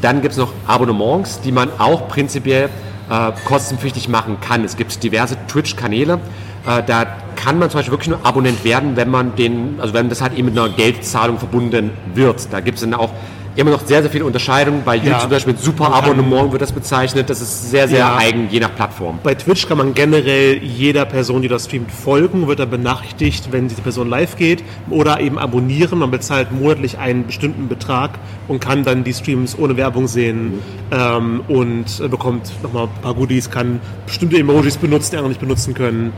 [0.00, 2.70] Dann gibt es noch Abonnements, die man auch prinzipiell
[3.10, 4.64] äh, kostenpflichtig machen kann.
[4.64, 6.20] Es gibt diverse Twitch-Kanäle.
[6.66, 10.08] Äh, da kann man zum Beispiel wirklich nur Abonnent werden, wenn man den, also wenn
[10.08, 12.52] das halt eben mit einer Geldzahlung verbunden wird.
[12.52, 13.10] Da gibt es dann auch
[13.54, 14.82] immer noch sehr, sehr viele Unterscheidungen.
[14.84, 17.28] Bei YouTube zum Beispiel mit Super-Abonnement wird das bezeichnet.
[17.28, 18.16] Das ist sehr, sehr Ja.
[18.16, 19.18] eigen, je nach Plattform.
[19.22, 23.68] Bei Twitch kann man generell jeder Person, die das streamt, folgen, wird dann benachrichtigt, wenn
[23.68, 25.98] diese Person live geht oder eben abonnieren.
[25.98, 28.12] Man bezahlt monatlich einen bestimmten Betrag
[28.48, 33.14] und kann dann die Streams ohne Werbung sehen ähm, und äh, bekommt nochmal ein paar
[33.14, 36.12] Goodies, kann bestimmte Emojis benutzen, die andere nicht benutzen können.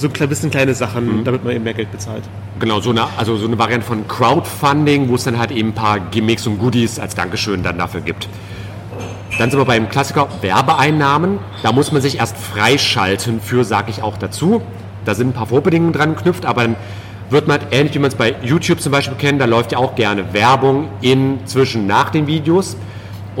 [0.00, 2.22] So ein bisschen kleine Sachen, damit man eben mehr Geld bezahlt.
[2.58, 5.74] Genau, so eine, also so eine Variante von Crowdfunding, wo es dann halt eben ein
[5.74, 8.26] paar Gimmicks und Goodies als Dankeschön dann dafür gibt.
[9.38, 11.38] Dann sind wir beim Klassiker Werbeeinnahmen.
[11.62, 14.62] Da muss man sich erst freischalten für, sage ich auch dazu.
[15.04, 16.76] Da sind ein paar Vorbedingungen dran geknüpft, aber dann
[17.28, 19.78] wird man, halt ähnlich wie man es bei YouTube zum Beispiel kennt, da läuft ja
[19.78, 22.74] auch gerne Werbung inzwischen nach den Videos.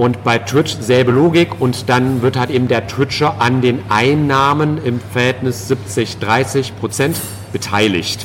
[0.00, 4.82] Und bei Twitch selbe Logik und dann wird halt eben der Twitcher an den Einnahmen
[4.82, 7.18] im Verhältnis 70-30 Prozent
[7.52, 8.24] beteiligt.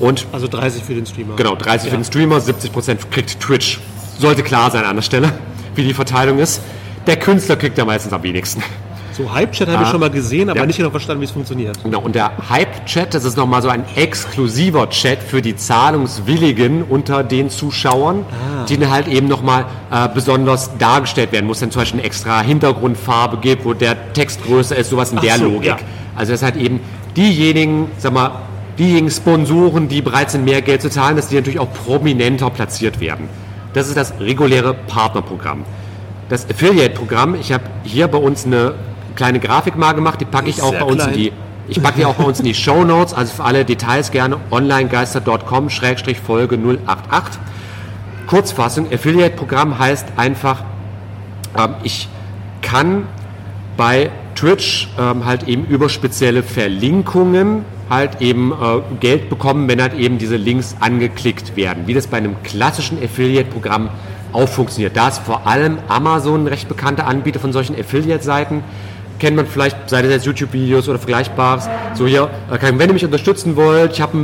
[0.00, 1.36] Und Also 30 für den Streamer.
[1.36, 1.90] Genau, 30 Ja.
[1.92, 3.78] für den Streamer, 70% kriegt Twitch.
[4.18, 5.32] Sollte klar sein an der Stelle,
[5.76, 6.62] wie die Verteilung ist.
[7.06, 8.60] Der Künstler kriegt ja meistens am wenigsten.
[9.18, 9.90] So Hype-Chat habe ich Ah.
[9.90, 10.66] schon mal gesehen, aber Ja.
[10.66, 11.76] nicht genau verstanden, wie es funktioniert.
[11.82, 17.24] Genau, und der Hype-Chat, das ist nochmal so ein exklusiver Chat für die Zahlungswilligen unter
[17.24, 18.24] den Zuschauern,
[18.68, 21.58] die dann halt eben nochmal äh, besonders dargestellt werden muss.
[21.60, 25.22] Dann zum Beispiel eine extra Hintergrundfarbe gibt, wo der Text größer ist, sowas in Ach
[25.22, 25.64] der so, Logik.
[25.66, 25.76] ja.
[26.14, 26.80] Also das halt eben
[27.16, 28.30] diejenigen, sag mal,
[28.78, 33.00] diejenigen Sponsoren, die bereit sind, mehr Geld zu zahlen, dass die natürlich auch prominenter platziert
[33.00, 33.28] werden.
[33.72, 35.64] Das ist das reguläre Partnerprogramm.
[36.28, 38.74] Das Affiliate-Programm, ich habe hier bei uns eine
[39.18, 41.32] kleine Grafik mal gemacht, die packe ich auch bei uns in die
[41.70, 44.38] ich packe die auch bei uns in die Show Notes, also für alle Details gerne
[44.50, 47.38] onlinegeister.com-folge 088.
[48.26, 50.62] Kurzfassung, Affiliate-Programm heißt einfach,
[51.58, 52.08] ähm, ich
[52.62, 53.06] kann
[53.76, 59.94] bei Twitch ähm, halt eben über spezielle Verlinkungen halt eben äh, Geld bekommen, wenn halt
[59.94, 61.86] eben diese Links angeklickt werden.
[61.86, 63.88] Wie das bei einem klassischen Affiliate-Programm
[64.32, 64.96] auch funktioniert.
[64.96, 68.62] Da ist vor allem Amazon ein recht bekannter Anbieter von solchen Affiliate-Seiten.
[69.18, 71.68] Kennt man vielleicht, sei das jetzt YouTube-Videos oder Vergleichbares.
[71.94, 74.16] So hier, äh, wenn ihr mich unterstützen wollt, ich habe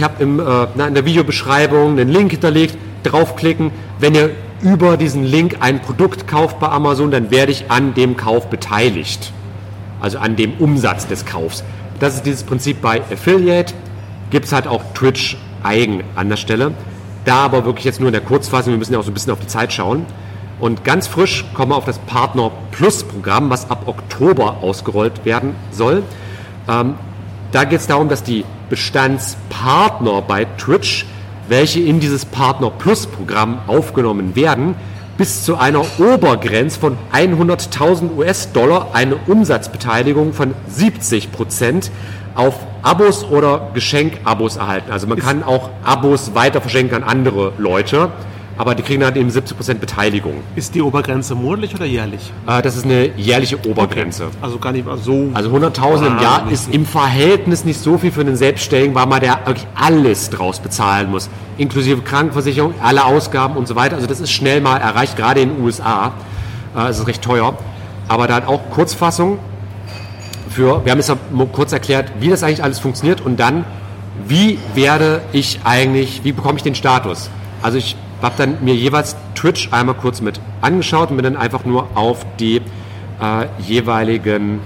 [0.00, 3.72] hab äh, in der Videobeschreibung einen Link hinterlegt, draufklicken.
[3.98, 4.30] Wenn ihr
[4.62, 9.32] über diesen Link ein Produkt kauft bei Amazon, dann werde ich an dem Kauf beteiligt.
[10.00, 11.64] Also an dem Umsatz des Kaufs.
[11.98, 13.74] Das ist dieses Prinzip bei Affiliate.
[14.30, 16.72] Gibt es halt auch Twitch eigen an der Stelle.
[17.24, 19.32] Da aber wirklich jetzt nur in der Kurzfassung, wir müssen ja auch so ein bisschen
[19.32, 20.06] auf die Zeit schauen.
[20.58, 25.54] Und ganz frisch kommen wir auf das Partner Plus Programm, was ab Oktober ausgerollt werden
[25.70, 26.02] soll.
[26.68, 26.94] Ähm,
[27.52, 31.06] da geht es darum, dass die Bestandspartner bei Twitch
[31.48, 34.74] welche in dieses Partner Plus Programm aufgenommen werden,
[35.16, 41.90] bis zu einer Obergrenze von 100.000 US-Dollar eine Umsatzbeteiligung von 70 Prozent
[42.34, 44.92] auf Abos oder Geschenkabos erhalten.
[44.92, 48.10] Also man kann auch Abos weiter verschenken an andere Leute,
[48.58, 50.34] aber die kriegen dann eben 70 Prozent Beteiligung.
[50.54, 52.32] Ist die Obergrenze monatlich oder jährlich?
[52.46, 54.28] Äh, das ist eine jährliche Obergrenze.
[54.40, 55.28] Also gar nicht so.
[55.34, 59.20] Also 100.000 im Jahr ist im Verhältnis nicht so viel für einen Selbstständigen, weil man
[59.20, 61.28] da wirklich alles draus bezahlen muss.
[61.58, 63.96] Inklusive Krankenversicherung, alle Ausgaben und so weiter.
[63.96, 66.12] Also das ist schnell mal erreicht, gerade in den USA.
[66.76, 67.56] Äh, Es ist recht teuer.
[68.08, 69.38] Aber dann auch Kurzfassung
[70.48, 73.64] für, wir haben jetzt mal kurz erklärt, wie das eigentlich alles funktioniert und dann,
[74.26, 77.28] wie werde ich eigentlich, wie bekomme ich den Status?
[77.62, 81.64] Also ich habe dann mir jeweils Twitch einmal kurz mit angeschaut und bin dann einfach
[81.64, 82.62] nur auf die
[83.20, 84.60] äh, jeweiligen,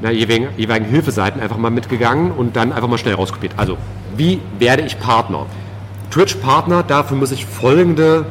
[0.00, 3.54] na, jeweiligen, jeweiligen Hilfeseiten einfach mal mitgegangen und dann einfach mal schnell rauskopiert.
[3.56, 3.76] Also,
[4.16, 5.46] wie werde ich Partner?
[6.10, 8.24] Twitch-Partner, dafür muss ich folgende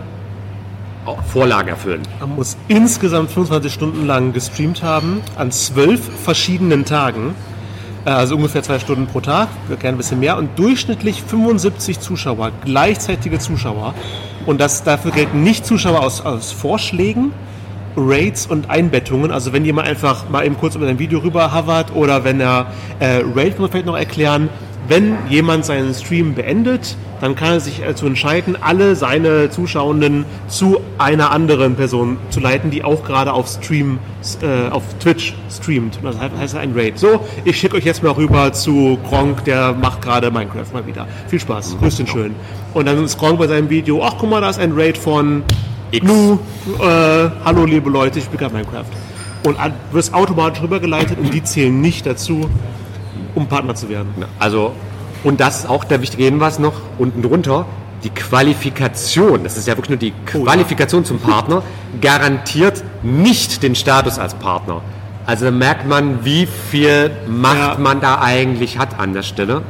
[1.31, 2.01] Vorlagen erfüllen.
[2.21, 7.35] Man muss insgesamt 25 Stunden lang gestreamt haben, an zwölf verschiedenen Tagen.
[8.05, 10.37] Äh, Also ungefähr zwei Stunden pro Tag, gerne ein bisschen mehr.
[10.37, 13.93] Und durchschnittlich 75 Zuschauer, gleichzeitige Zuschauer.
[14.45, 17.31] Und das, dafür gelten nicht Zuschauer aus, aus Vorschlägen,
[17.95, 19.31] Raids und Einbettungen.
[19.31, 22.67] Also wenn jemand einfach mal eben kurz über ein Video rüber hovert oder wenn er
[22.99, 24.49] äh, Raid, kann man vielleicht noch erklären,
[24.87, 30.81] wenn jemand seinen Stream beendet, dann kann er sich dazu entscheiden, alle seine Zuschauenden zu
[30.97, 33.99] einer anderen Person zu leiten, die auch gerade auf Stream,
[34.41, 35.99] äh, auf Twitch streamt.
[36.03, 36.99] Das heißt, ein Raid.
[36.99, 41.07] So, ich schicke euch jetzt mal rüber zu Gronk, der macht gerade Minecraft mal wieder.
[41.29, 42.35] Viel Spaß, grüßt ihn schön.
[42.73, 45.43] Und dann ist Gronk bei seinem Video, ach guck mal, da ist ein Raid von
[45.91, 46.05] X.
[46.05, 46.39] Nu,
[46.79, 48.85] äh, hallo liebe Leute, ich spiele gerade Minecraft.
[49.45, 49.57] Und
[49.91, 52.49] wirst automatisch rübergeleitet und die zählen nicht dazu,
[53.35, 54.13] um Partner zu werden.
[54.39, 54.73] Also,
[55.23, 57.65] und das ist auch der wichtige Hinweis noch unten drunter.
[58.03, 60.43] Die Qualifikation, das ist ja wirklich nur die Oh ja.
[60.43, 61.63] Qualifikation zum Partner,
[62.01, 64.81] garantiert nicht den Status als Partner.
[65.25, 67.77] Also merkt man, wie viel Macht Ja.
[67.79, 69.61] man da eigentlich hat an der Stelle.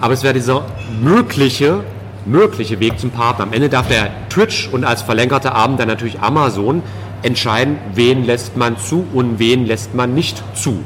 [0.00, 0.64] Aber es wäre dieser
[1.00, 1.84] mögliche,
[2.26, 3.44] mögliche Weg zum Partner.
[3.44, 6.82] Am Ende darf der Twitch und als verlängerter Arm dann natürlich Amazon
[7.22, 10.82] entscheiden, wen lässt man zu und wen lässt man nicht zu.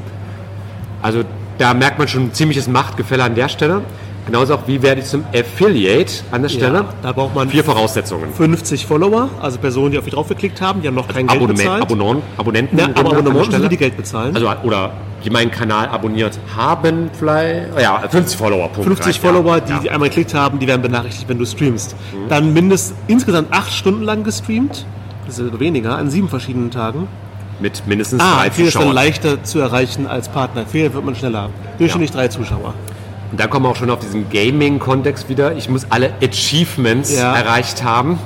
[1.01, 1.23] Also
[1.57, 3.81] da merkt man schon ein ziemliches Machtgefälle an der Stelle.
[4.25, 6.77] Genauso auch, wie werde ich zum Affiliate an der Stelle.
[6.77, 8.33] Ja, da braucht man Vier Voraussetzungen.
[8.33, 11.57] 50 Follower, also Personen, die auf dich draufgeklickt haben, die haben noch kein Geld Abonnement,
[11.57, 11.81] bezahlt.
[11.81, 12.77] Abonnon, Abonnenten.
[12.77, 13.67] ja, aber Stelle.
[13.67, 14.33] die Geld bezahlen.
[14.33, 14.93] Also, oder
[15.25, 17.79] die meinen Kanal abonniert haben, vielleicht.
[17.79, 18.69] Ja, 50 Follower.
[18.69, 19.59] Punkt 50 reicht, Follower, ja.
[19.59, 19.73] die.
[19.73, 19.81] Mhm.
[19.81, 21.95] die einmal geklickt haben, die werden benachrichtigt, wenn du streamst.
[22.29, 24.85] Dann mindestens insgesamt acht Stunden lang gestreamt.
[25.25, 27.07] Das ist weniger, an sieben verschiedenen Tagen.
[27.63, 28.93] Mit mindestens Ah, drei viel ist dann Zuschauern.
[28.95, 30.65] leichter zu erreichen als Partner.
[30.65, 31.49] Viel wird man schneller.
[31.77, 32.73] Durchschnittlich drei Zuschauer.
[33.31, 35.55] Und dann kommen wir auch schon auf diesen Gaming-Kontext wieder.
[35.55, 37.33] Ich muss alle Achievements Ja.
[37.33, 38.19] erreicht haben.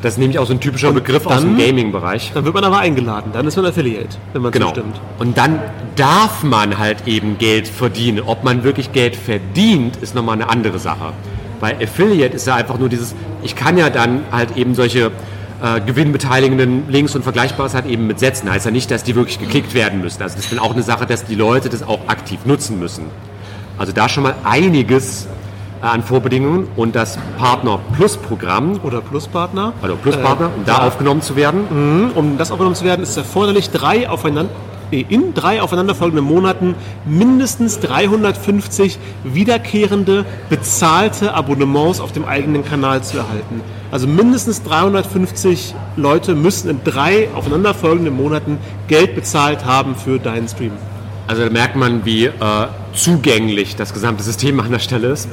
[0.00, 2.30] Das ist nämlich auch so ein typischer Begriff aus dem dann- Gaming-Bereich.
[2.34, 3.32] Dann wird man aber eingeladen.
[3.32, 4.66] Dann ist man Affiliate, wenn man Genau.
[4.66, 5.00] zustimmt.
[5.18, 5.58] Und dann
[5.96, 8.20] darf man halt eben Geld verdienen.
[8.24, 11.14] Ob man wirklich Geld verdient, ist nochmal eine andere Sache.
[11.58, 15.10] Bei Affiliate ist ja einfach nur dieses, ich kann ja dann halt eben solche
[15.62, 18.50] äh, gewinnbeteiligenden Links und Vergleichbares halt eben mit setzen.
[18.50, 20.22] Heißt ja nicht, dass die wirklich geklickt werden müssen.
[20.22, 23.04] Also das ist dann auch eine Sache, dass die Leute das auch aktiv nutzen müssen.
[23.76, 29.72] Also da schon mal einiges äh, an Vorbedingungen und das Partner Plus Programm, Oder Pluspartner.
[29.80, 30.86] also Pluspartner, um da ja.
[30.86, 34.50] aufgenommen zu werden, Um das aufgenommen zu werden, ist erforderlich, drei aufeinander,
[34.90, 43.18] nee, in drei aufeinanderfolgenden Monaten mindestens 350 wiederkehrende bezahlte Abonnements auf dem eigenen Kanal zu
[43.18, 43.60] erhalten.
[43.90, 50.72] Also mindestens 350 Leute müssen in drei aufeinanderfolgenden Monaten Geld bezahlt haben für deinen Stream.
[51.26, 52.32] Also da merkt man, wie äh,
[52.94, 55.28] zugänglich das gesamte System an der Stelle ist.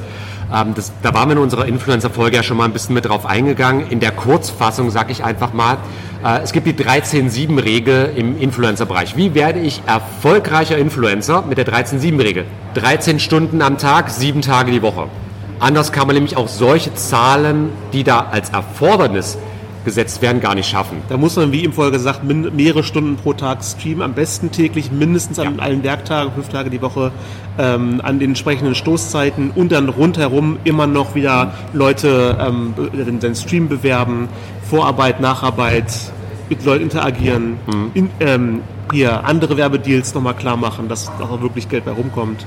[0.54, 3.26] Ähm, das, da waren wir in unserer Influencer-Folge ja schon mal ein bisschen mit drauf
[3.26, 3.88] eingegangen.
[3.88, 5.78] In der Kurzfassung sage ich einfach mal,
[6.24, 9.16] äh, es gibt die 13-7-Regel im Influencer-Bereich.
[9.16, 12.44] Wie werde ich erfolgreicher Influencer mit der 13-7-Regel?
[12.74, 15.08] 13 Stunden am Tag, sieben Tage die Woche.
[15.58, 19.38] Anders kann man nämlich auch solche Zahlen, die da als Erfordernis
[19.86, 20.98] gesetzt werden, gar nicht schaffen.
[21.08, 24.90] Da muss man, wie im Folge gesagt, mehrere Stunden pro Tag streamen, am besten täglich,
[24.90, 25.62] mindestens an Ja.
[25.62, 27.12] allen Werktagen, fünf Tage die Woche,
[27.56, 32.74] ähm, an den entsprechenden Stoßzeiten und dann rundherum immer noch wieder Leute ähm,
[33.20, 34.28] den, Stream bewerben,
[34.68, 35.92] Vorarbeit, Nacharbeit,
[36.48, 37.56] mit Leuten interagieren,
[37.94, 42.44] in, ähm, hier andere Werbedeals nochmal klar machen, dass auch wirklich Geld bei rumkommt.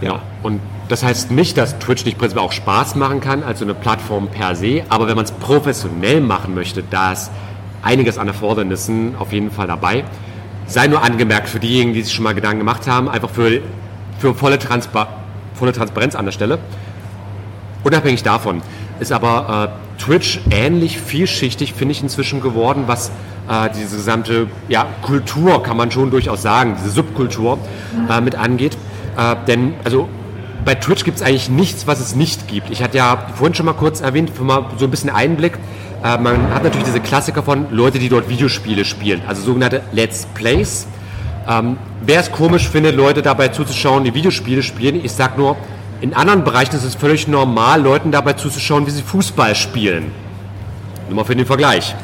[0.00, 3.64] Ja, und das heißt nicht, dass Twitch nicht prinzipiell auch Spaß machen kann, als so
[3.64, 7.30] eine Plattform per se, aber wenn man es professionell machen möchte, da ist
[7.82, 10.04] einiges an Erfordernissen auf jeden Fall dabei.
[10.66, 13.60] Sei nur angemerkt für diejenigen, die sich schon mal Gedanken gemacht haben, einfach für,
[14.18, 15.08] für volle, Transpa
[15.54, 16.58] volle Transparenz an der Stelle.
[17.82, 18.62] Unabhängig davon,
[19.00, 23.10] ist aber äh, Twitch ähnlich vielschichtig, finde ich inzwischen geworden, was
[23.48, 27.58] äh, diese gesamte ja, Kultur, kann man schon durchaus sagen, diese Subkultur
[28.10, 28.76] äh, mit angeht.
[29.16, 30.08] Äh, denn, also
[30.64, 32.70] bei Twitch gibt es eigentlich nichts, was es nicht gibt.
[32.70, 35.54] Ich hatte ja vorhin schon mal kurz erwähnt, für mal so ein bisschen Einblick.
[36.02, 40.26] Äh, man hat natürlich diese Klassiker von Leute, die dort Videospiele spielen, also sogenannte Let's
[40.34, 40.86] Plays.
[41.48, 45.56] Ähm, wer es komisch findet, Leute dabei zuzuschauen, die Videospiele spielen, ich sag nur,
[46.00, 50.10] in anderen Bereichen ist es völlig normal, Leuten dabei zuzuschauen, wie sie Fußball spielen.
[51.08, 51.94] Nur mal für den Vergleich.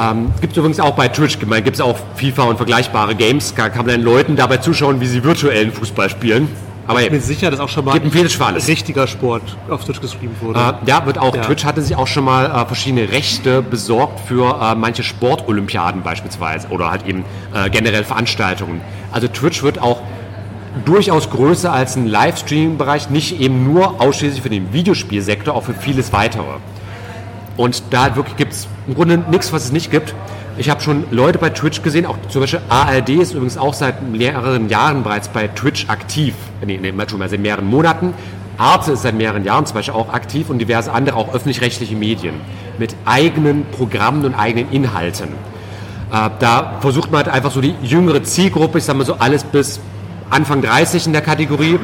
[0.00, 3.68] Ähm, gibt es übrigens auch bei Twitch, gibt es auch FIFA und vergleichbare Games, da
[3.68, 6.48] kann man den Leuten dabei zuschauen, wie sie virtuellen Fußball spielen.
[6.86, 8.66] Aber ich bin sicher, dass auch schon mal gibt ein Fetisch für alles.
[8.66, 10.58] richtiger Sport auf Twitch gestreamt wurde.
[10.58, 11.34] Äh, ja, wird auch.
[11.36, 11.42] Ja.
[11.42, 16.66] Twitch hatte sich auch schon mal äh, verschiedene Rechte besorgt für äh, manche Sportolympiaden beispielsweise
[16.68, 18.80] oder halt eben äh, generell Veranstaltungen.
[19.12, 20.00] Also Twitch wird auch
[20.84, 26.12] durchaus größer als ein Livestreaming-Bereich, nicht eben nur ausschließlich für den Videospielsektor, auch für vieles
[26.12, 26.56] weitere.
[27.60, 30.14] Und da wirklich gibt es im Grunde nichts, was es nicht gibt.
[30.56, 34.02] Ich habe schon Leute bei Twitch gesehen, auch zum Beispiel ARD ist übrigens auch seit
[34.02, 36.34] mehreren Jahren bereits bei Twitch aktiv.
[36.64, 38.14] Nee, nee, schon mal seit mehreren Monaten.
[38.56, 42.36] Arte ist seit mehreren Jahren zum Beispiel auch aktiv und diverse andere, auch öffentlich-rechtliche Medien
[42.78, 45.28] mit eigenen Programmen und eigenen Inhalten.
[46.10, 49.44] Äh, da versucht man halt einfach so die jüngere Zielgruppe, ich sage mal so alles
[49.44, 49.80] bis
[50.30, 51.78] Anfang 30 in der Kategorie,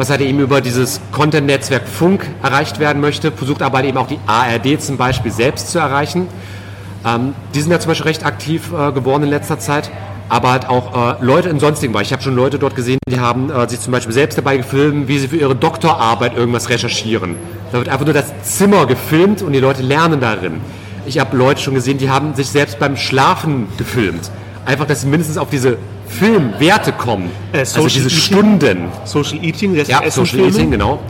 [0.00, 4.06] was halt eben über dieses Content-Netzwerk Funk erreicht werden möchte, versucht aber halt eben auch
[4.06, 6.26] die ARD zum Beispiel selbst zu erreichen.
[7.04, 9.90] Ähm, die sind ja zum Beispiel recht aktiv äh, geworden in letzter Zeit,
[10.30, 12.06] aber halt auch äh, Leute in sonstigen Bereichen.
[12.06, 15.06] Ich habe schon Leute dort gesehen, die haben äh, sich zum Beispiel selbst dabei gefilmt,
[15.06, 17.34] wie sie für ihre Doktorarbeit irgendwas recherchieren.
[17.70, 20.62] Da wird einfach nur das Zimmer gefilmt und die Leute lernen darin.
[21.04, 24.30] Ich habe Leute schon gesehen, die haben sich selbst beim Schlafen gefilmt.
[24.64, 25.76] Einfach, dass sie mindestens auf diese
[26.10, 27.30] Filmwerte kommen.
[27.52, 28.88] Äh, also diese Eating, Stunden.
[29.04, 31.00] Social Eating, das ja, Social Eating, genau.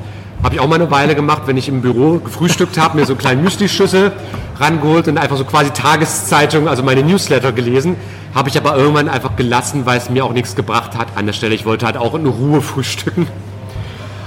[0.43, 3.13] Habe ich auch mal eine Weile gemacht, wenn ich im Büro gefrühstückt habe, mir so
[3.13, 4.13] eine kleine Müsli-Schüssel
[4.59, 7.97] rangeholt und einfach so quasi Tageszeitung, also meine Newsletter gelesen.
[8.35, 11.33] Habe ich aber irgendwann einfach gelassen, weil es mir auch nichts gebracht hat an der
[11.33, 11.55] Stelle.
[11.55, 13.27] Ich wollte halt auch in Ruhe frühstücken.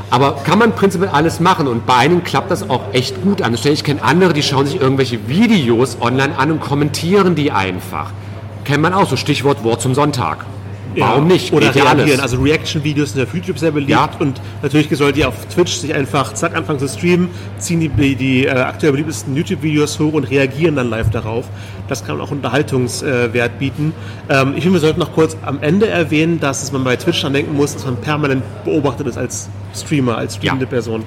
[0.09, 3.53] Aber kann man prinzipiell alles machen und bei einigen klappt das auch echt gut an
[3.53, 3.73] der Stelle.
[3.73, 8.11] Ich kenne andere, die schauen sich irgendwelche Videos online an und kommentieren die einfach.
[8.63, 10.45] Kennt man auch, so Stichwort Wort zum Sonntag.
[10.95, 11.53] Warum nicht?
[11.53, 12.17] Oder Geht reagieren.
[12.17, 14.09] Ja also Reaction-Videos sind auf YouTube sehr beliebt ja.
[14.19, 18.45] und natürlich sollt ihr auf Twitch sich einfach zack anfangen zu streamen, ziehen die, die,
[18.45, 21.45] äh, aktuell beliebtesten YouTube-Videos hoch und reagieren dann live darauf.
[21.87, 23.93] Das kann auch Unterhaltungswert bieten.
[24.29, 27.33] Ähm, ich finde, wir sollten noch kurz am Ende erwähnen, dass man bei Twitch dann
[27.33, 30.69] denken muss, dass man permanent beobachtet ist als Streamer, als streamende ja.
[30.69, 31.03] Person.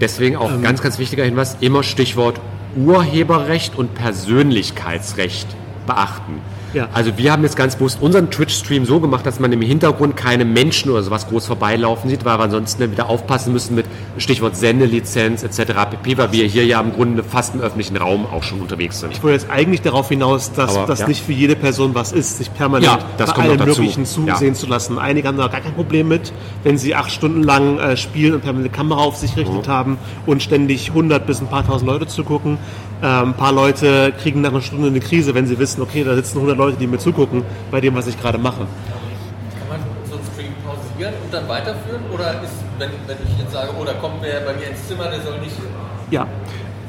[0.00, 2.40] Deswegen auch ähm, ganz, ganz wichtiger Hinweis, immer Stichwort
[2.76, 5.46] Urheberrecht und Persönlichkeitsrecht
[5.86, 6.40] beachten.
[6.74, 6.88] Ja.
[6.92, 10.44] Also wir haben jetzt ganz bewusst unseren Twitch-Stream so gemacht, dass man im Hintergrund keine
[10.44, 13.86] Menschen oder sowas groß vorbeilaufen sieht, weil wir ansonsten wieder aufpassen müssen mit
[14.18, 15.72] Stichwort Sendelizenz etc.
[15.90, 19.12] pp, weil wir hier ja im Grunde fast im öffentlichen Raum auch schon unterwegs sind.
[19.12, 21.08] Ich wollte jetzt eigentlich darauf hinaus, dass Aber, das ja.
[21.08, 24.54] nicht für jede Person was ist, sich permanent ja, das bei allem Möglichen zusehen ja.
[24.54, 24.98] zu lassen.
[24.98, 26.32] Einige haben da gar kein Problem mit,
[26.64, 29.70] wenn sie acht Stunden lang äh, spielen und permanent eine Kamera auf sich gerichtet mhm.
[29.70, 32.58] haben und ständig 100 bis ein paar tausend Leute zu gucken.
[33.02, 36.14] Ähm, ein paar Leute kriegen nach einer Stunde eine Krise, wenn sie wissen, okay, da
[36.14, 38.66] sitzen 100 Leute, die mir zugucken bei dem, was ich gerade mache.
[39.58, 42.02] Kann man so einen Stream pausieren und dann weiterführen?
[42.12, 45.08] Oder ist, wenn, wenn ich jetzt sage, oh, da kommt wer bei mir ins Zimmer,
[45.08, 45.56] der soll nicht...
[46.10, 46.26] Ja,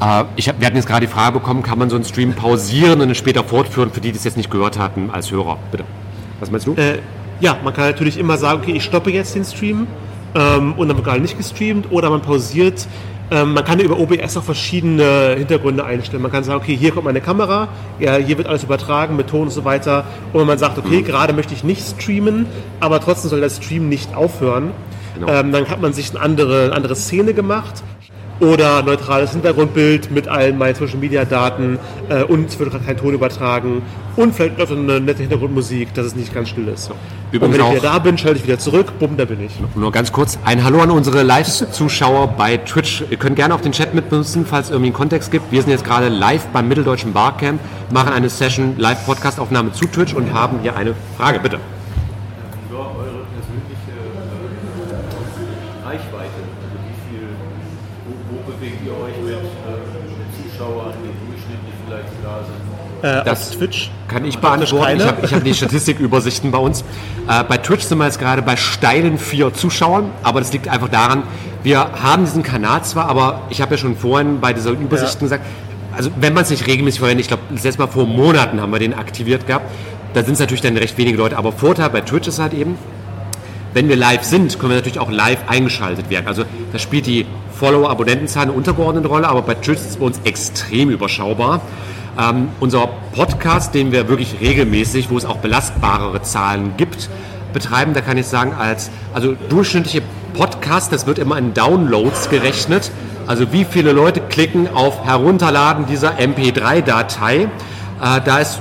[0.01, 2.33] äh, ich hab, wir hatten jetzt gerade die Frage bekommen, kann man so einen Stream
[2.33, 5.57] pausieren und dann später fortführen, für die, die es jetzt nicht gehört hatten als Hörer?
[5.71, 5.85] Bitte.
[6.39, 6.73] Was meinst du?
[6.75, 6.99] Äh,
[7.39, 9.87] ja, man kann natürlich immer sagen, okay, ich stoppe jetzt den Stream
[10.35, 12.87] ähm, und dann wird gerade nicht gestreamt oder man pausiert
[13.29, 16.21] man kann über OBS auch verschiedene Hintergründe einstellen.
[16.21, 19.43] Man kann sagen, okay, hier kommt meine Kamera, ja, hier wird alles übertragen mit Ton
[19.43, 20.05] und so weiter.
[20.31, 21.05] Und man sagt, okay, mhm.
[21.05, 22.45] gerade möchte ich nicht streamen,
[22.79, 24.71] aber trotzdem soll der Stream nicht aufhören.
[25.15, 25.27] Genau.
[25.31, 27.83] Ähm, dann hat man sich eine andere, eine andere Szene gemacht
[28.39, 32.97] oder neutrales Hintergrundbild mit allen meinen Social Media Daten äh, und es wird gerade kein
[32.97, 33.81] Ton übertragen
[34.15, 36.91] und vielleicht läuft eine nette Hintergrundmusik, dass es nicht ganz still ist.
[37.31, 39.51] Übrigens und wenn ich wieder da bin, schalte ich wieder zurück, bumm, da bin ich.
[39.75, 43.03] Nur ganz kurz, ein Hallo an unsere Live-Zuschauer bei Twitch.
[43.09, 45.51] Ihr könnt gerne auch den Chat mitbenutzen, falls es irgendwie einen Kontext gibt.
[45.51, 47.59] Wir sind jetzt gerade live beim Mitteldeutschen Barcamp,
[47.91, 51.59] machen eine Session Live-Podcast-Aufnahme zu Twitch und haben hier eine Frage, bitte.
[63.05, 63.91] Äh, das auf Twitch?
[64.07, 64.97] Kann ich beantworten.
[64.97, 66.83] Ich habe hab die Statistikübersichten bei uns.
[67.29, 70.89] Äh, bei Twitch sind wir jetzt gerade bei steilen vier Zuschauern, aber das liegt einfach
[70.89, 71.23] daran,
[71.61, 75.19] wir haben diesen Kanal zwar, aber ich habe ja schon vorhin bei dieser Übersicht ja.
[75.19, 75.45] gesagt,
[75.95, 78.71] also wenn man es nicht regelmäßig verwendet, ich glaube, das letzte Mal vor Monaten haben
[78.71, 79.65] wir den aktiviert gehabt,
[80.13, 82.75] da sind es natürlich dann recht wenige Leute, aber Vorteil bei Twitch ist halt eben,
[83.73, 86.27] wenn wir live sind, können wir natürlich auch live eingeschaltet werden.
[86.27, 87.25] Also da spielt die
[87.59, 91.61] Follower-Abonnentenzahl eine untergeordnete Rolle, aber bei Twitch ist es bei uns extrem überschaubar.
[92.17, 97.09] Ähm, unser Podcast, den wir wirklich regelmäßig, wo es auch belastbarere Zahlen gibt,
[97.53, 100.01] betreiben, da kann ich sagen, als also durchschnittliche
[100.33, 102.91] Podcast, das wird immer in Downloads gerechnet.
[103.27, 107.43] Also wie viele Leute klicken auf Herunterladen dieser MP3-Datei.
[107.43, 107.47] Äh,
[107.99, 108.59] da ist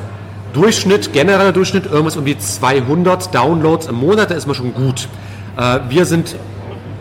[0.55, 5.09] Durchschnitt, genereller Durchschnitt, irgendwas um die 200 Downloads im Monat, da ist man schon gut.
[5.57, 6.37] Äh, wir sind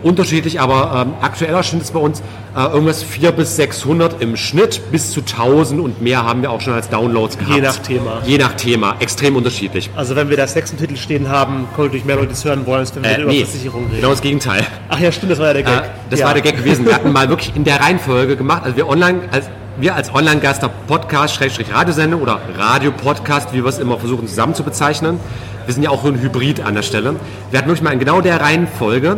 [0.04, 2.20] unterschiedlich, aber ähm, aktueller Schnitt ist bei uns
[2.56, 6.60] äh, irgendwas 400 bis 600 im Schnitt, bis zu 1000 und mehr haben wir auch
[6.60, 7.54] schon als Downloads gehabt.
[7.56, 8.22] Je nach Thema.
[8.24, 9.90] Je nach Thema, extrem unterschiedlich.
[9.96, 12.64] Also wenn wir das sechs im Titel stehen haben, können natürlich mehr Leute es hören
[12.66, 13.96] wollen, als wenn wir Äh, über nee, Versicherung reden.
[13.96, 14.64] genau das Gegenteil.
[14.88, 15.78] Ach ja, stimmt, das war ja der Gag.
[15.78, 16.26] Äh, das ja.
[16.26, 16.86] war der Gag gewesen.
[16.86, 20.70] Wir hatten mal wirklich in der Reihenfolge gemacht, also wir online, als wir als Online-Gaster
[20.86, 25.18] Podcast, Schrägstrich Radiosendung oder Radio-Podcast, wie wir es immer versuchen zusammen zu bezeichnen.
[25.66, 27.16] Wir sind ja auch so ein Hybrid an der Stelle.
[27.50, 29.16] Wir hatten wirklich mal in genau der Reihenfolge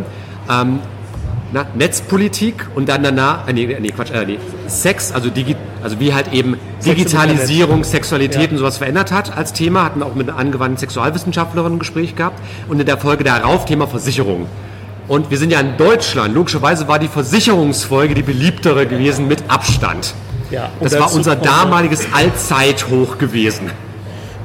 [0.50, 0.80] ähm,
[1.52, 6.00] na, Netzpolitik und dann danach, äh, nee, nee, Quatsch, äh, nee, Sex, also, digi also
[6.00, 8.50] wie halt eben Digitalisierung, Sexualität Ja.
[8.50, 9.84] und sowas verändert hat als Thema.
[9.84, 12.40] Hatten wir auch mit einer angewandten Sexualwissenschaftlerin ein Gespräch gehabt.
[12.68, 14.46] Und in der Folge darauf Thema Versicherung.
[15.08, 16.34] Und wir sind ja in Deutschland.
[16.34, 20.14] Logischerweise war die Versicherungsfolge die beliebtere gewesen mit Abstand.
[20.50, 23.70] Ja, Das war unser damaliges Allzeithoch gewesen.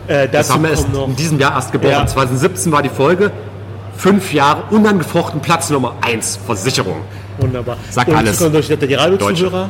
[0.08, 1.92] Äh, Das haben wir erst in diesem Jahr erst gebrochen.
[1.92, 2.06] Ja.
[2.08, 3.32] 2017 war die Folge.
[4.02, 7.02] Fünf Jahre unangefochten Platz Nummer eins Versicherung.
[7.38, 7.78] Wunderbar.
[7.92, 8.40] Sagt und alles.
[8.40, 9.70] Durch die Radiozuhörer.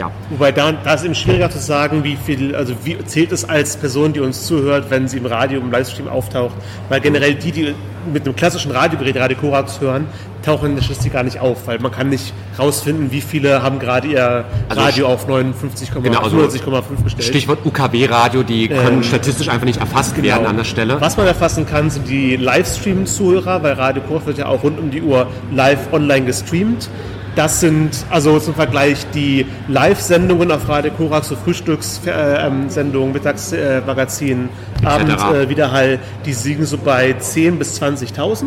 [0.00, 0.10] Ja.
[0.30, 3.76] Wobei da, da ist eben schwieriger zu sagen, wie viel, also wie zählt es als
[3.76, 6.54] Person, die uns zuhört, wenn sie im Radio, im Livestream auftaucht.
[6.88, 7.74] Weil generell die, die
[8.10, 10.06] mit einem klassischen Radiogerät Radio Korax hören,
[10.42, 13.78] tauchen in der Statistik gar nicht auf, weil man kann nicht rausfinden, wie viele haben
[13.78, 17.22] gerade ihr Also Radio auf 59,5 Genau, also gestellt.
[17.22, 20.48] Stichwort UKW-Radio, die können statistisch einfach nicht erfasst werden Genau.
[20.48, 20.98] an der Stelle.
[20.98, 24.90] Was man erfassen kann, sind die Livestream-Zuhörer, weil Radio Korax wird ja auch rund um
[24.90, 26.88] die Uhr live online gestreamt.
[27.36, 34.48] Das sind also zum Vergleich die Live-Sendungen auf Radio Korax, so Frühstückssendungen, Mittagsmagazin,
[34.84, 38.44] Abend äh, Wiederhall, die liegen so bei 10.000 bis 20.000.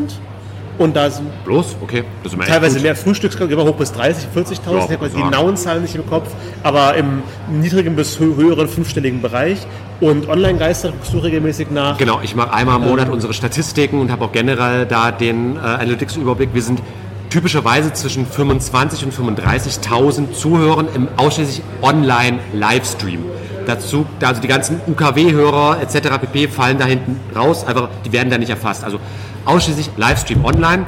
[0.80, 1.76] Und da sind Bloß?
[1.84, 4.72] Okay, das ist teilweise mehr Frühstücks, immer hoch bis 30.000, 40.000.
[4.72, 6.30] Ja, ich habe die genauen Zahlen nicht im Kopf,
[6.64, 7.22] aber im
[7.52, 9.60] niedrigen bis hö- höheren fünfstelligen Bereich.
[10.02, 12.00] Und Online-Geister guckst du regelmäßig nach.
[12.00, 15.60] Genau, ich mache einmal im Monat unsere Statistiken und habe auch generell da den äh,
[15.60, 16.50] Analytics-Überblick.
[16.54, 16.82] Wir sind
[17.34, 23.26] typischerweise zwischen 25 und 35.000 Zuhörern im ausschließlich Online-Livestream.
[23.66, 26.20] Dazu, also die ganzen UKW-Hörer etc.
[26.22, 26.48] pp.
[26.50, 28.84] fallen da hinten raus, einfach, die werden da nicht erfasst.
[28.84, 29.00] Also
[29.46, 30.86] ausschließlich Livestream online,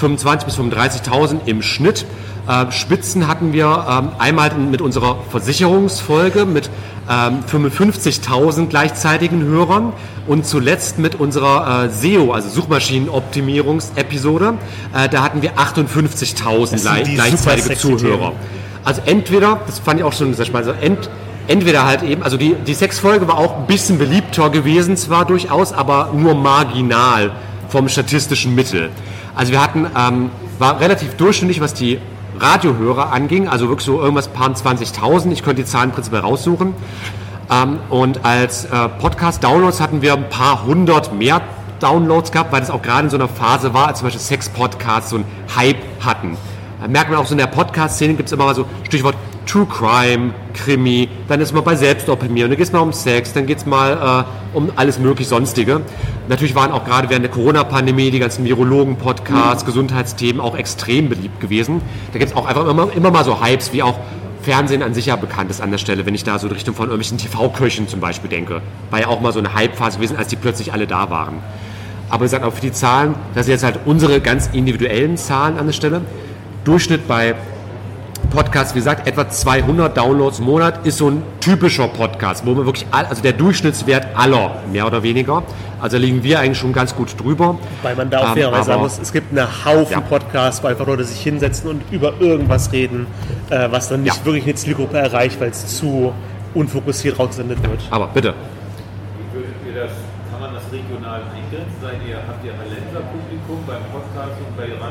[0.00, 2.06] 25.000 bis 35.000 im Schnitt.
[2.48, 6.70] Äh, Spitzen hatten wir ähm, einmal mit unserer Versicherungsfolge mit
[7.10, 9.92] ähm, 55.000 gleichzeitigen Hörern
[10.26, 14.54] und zuletzt mit unserer äh, SEO, also Suchmaschinenoptimierungsepisode.
[14.94, 18.32] Äh, da hatten wir 58.000 sind gleich, die gleichzeitige Zuhörer.
[18.84, 21.08] Also entweder, das fand ich auch schon sehr spannend, also ent,
[21.48, 25.72] entweder halt eben, also die, die Sexfolge war auch ein bisschen beliebter gewesen, zwar durchaus,
[25.72, 27.32] aber nur marginal
[27.68, 28.90] vom statistischen Mittel.
[29.34, 31.98] Also wir hatten, ähm, war relativ durchschnittlich, was die
[32.38, 36.74] Radiohörer anging, also wirklich so irgendwas paar 20.000, ich könnte die Zahlen prinzipiell raussuchen.
[37.50, 41.42] Ähm, und als äh, Podcast-Downloads hatten wir ein paar hundert mehr
[41.80, 45.10] Downloads gehabt, weil das auch gerade in so einer Phase war, als zum Beispiel Sex-Podcasts
[45.10, 45.24] so einen
[45.56, 46.36] Hype hatten.
[46.80, 49.16] Da merkt man auch so in der Podcast-Szene gibt es immer mal so Stichwort
[49.52, 53.44] True Crime, Krimi, dann ist man bei Selbstoptimierung, dann geht es mal um Sex, dann
[53.44, 55.82] geht es mal äh, um alles möglich Sonstige.
[56.26, 61.82] Natürlich waren auch gerade während der Corona-Pandemie die ganzen Virologen-Podcasts, Gesundheitsthemen auch extrem beliebt gewesen.
[62.14, 63.98] Da gibt es auch einfach immer, immer mal so Hypes, wie auch
[64.40, 66.74] Fernsehen an sich ja bekannt ist an der Stelle, wenn ich da so in Richtung
[66.74, 68.62] von irgendwelchen TV-Köchen zum Beispiel denke.
[68.88, 71.40] War ja auch mal so eine Hype-Phase gewesen, als die plötzlich alle da waren.
[72.08, 75.58] Aber wie gesagt, auch für die Zahlen, das sind jetzt halt unsere ganz individuellen Zahlen
[75.58, 76.00] an der Stelle.
[76.64, 77.34] Durchschnitt bei
[78.32, 82.64] Podcasts, wie gesagt, etwa 200 Downloads im Monat ist so ein typischer Podcast, wo man
[82.64, 85.42] wirklich, all, also der Durchschnittswert aller, mehr oder weniger.
[85.80, 87.58] Also liegen wir eigentlich schon ganz gut drüber.
[87.82, 90.00] Weil man da auch Ähm, fairerweise sagen muss, es gibt eine Haufen Ja.
[90.00, 93.06] Podcasts, wo einfach Leute sich hinsetzen und über irgendwas reden,
[93.50, 94.24] äh, was dann nicht Ja.
[94.24, 96.12] wirklich eine Zielgruppe erreicht, weil es zu
[96.54, 97.80] unfokussiert rausgesendet wird.
[97.90, 98.32] Aber bitte.
[98.32, 99.90] Wie würdet ihr das,
[100.30, 101.76] kann man das regional eingrenzen?
[101.82, 104.80] Seid ihr, habt ihr Hallenser Publikum beim Podcast und bei Radio Korax oder wie, wie
[104.80, 104.80] ist das abzugrenzen?
[104.80, 104.81] Ja,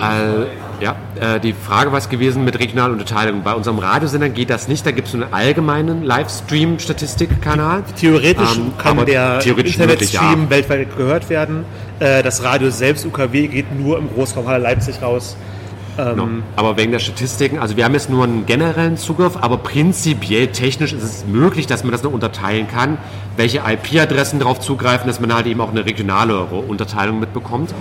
[0.00, 3.42] äh, ja äh, die Frage war es gewesen mit regionalen Unterteilungen.
[3.42, 4.86] Bei unserem Radiosender geht das nicht.
[4.86, 7.82] Da gibt es einen allgemeinen Livestream-Statistikkanal.
[7.98, 10.50] Theoretisch Ähm, kann der Internetstream ja.
[10.50, 11.64] weltweit gehört werden.
[11.98, 15.36] Äh, das Radio selbst, UKW, geht nur im Großraum Halle Leipzig raus.
[15.98, 16.28] Genau.
[16.54, 20.92] Aber wegen der Statistiken, also wir haben jetzt nur einen generellen Zugriff, aber prinzipiell technisch
[20.92, 22.98] ist es möglich, dass man das noch unterteilen kann,
[23.36, 27.74] welche IP-Adressen darauf zugreifen, dass man halt eben auch eine regionale Unterteilung mitbekommt.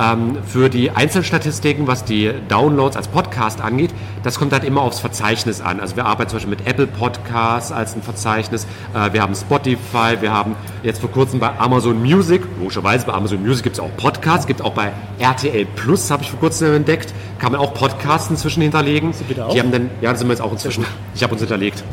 [0.00, 3.90] Ähm, für die Einzelstatistiken, was die Downloads als Podcast angeht,
[4.22, 5.80] das kommt halt immer aufs Verzeichnis an.
[5.80, 10.16] Also wir arbeiten zum Beispiel mit Apple Podcasts als ein Verzeichnis, äh, wir haben Spotify,
[10.20, 13.94] wir haben jetzt vor kurzem bei Amazon Music, logischerweise bei Amazon Music gibt es auch
[13.98, 18.30] Podcasts, gibt auch bei RTL Plus, habe ich vor kurzem entdeckt, kann man auch Podcasts
[18.30, 19.12] inzwischen hinterlegen.
[19.12, 19.52] Sie bitte auch?
[19.52, 21.84] Die haben dann, ja, das sind wir jetzt auch inzwischen, ich habe uns hinterlegt.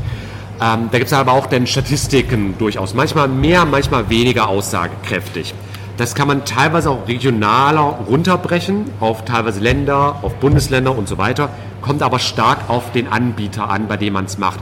[0.62, 2.94] Ähm, da gibt es aber auch dann Statistiken durchaus.
[2.94, 5.54] Manchmal mehr, manchmal weniger aussagekräftig.
[6.00, 11.50] Das kann man teilweise auch regionaler runterbrechen, auf teilweise Länder, auf Bundesländer und so weiter,
[11.82, 14.62] kommt aber stark auf den Anbieter an, bei dem man es macht.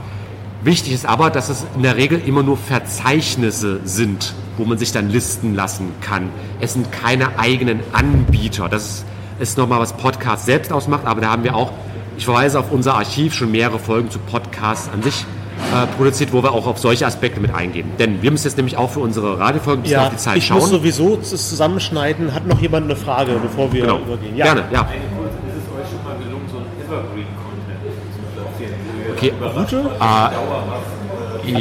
[0.64, 4.90] Wichtig ist aber, dass es in der Regel immer nur Verzeichnisse sind, wo man sich
[4.90, 6.30] dann listen lassen kann.
[6.58, 8.68] Es sind keine eigenen Anbieter.
[8.68, 9.04] Das
[9.38, 11.70] ist, nochmal, was Podcast selbst ausmacht, aber da haben wir auch,
[12.16, 15.24] ich verweise auf unser Archiv, schon mehrere Folgen zu Podcasts an sich
[15.72, 17.90] äh, produziert, wo wir auch auf solche Aspekte mit eingehen.
[17.98, 20.36] Denn wir müssen jetzt nämlich auch für unsere Radiofolgen ein bisschen Ja, auf die Zeit
[20.38, 20.58] ich schauen.
[20.58, 22.34] muss sowieso das zusammenschneiden.
[22.34, 23.98] Hat noch jemand eine Frage, bevor wir genau.
[23.98, 24.36] übergehen?
[24.36, 24.80] Gerne, ja.
[24.82, 27.80] Eine kurze, ist es euch schon mal gelungen, so einen Evergreen-Content
[28.14, 28.74] zu platzieren?
[28.96, 29.32] wo ihr Okay.
[29.36, 29.72] überrascht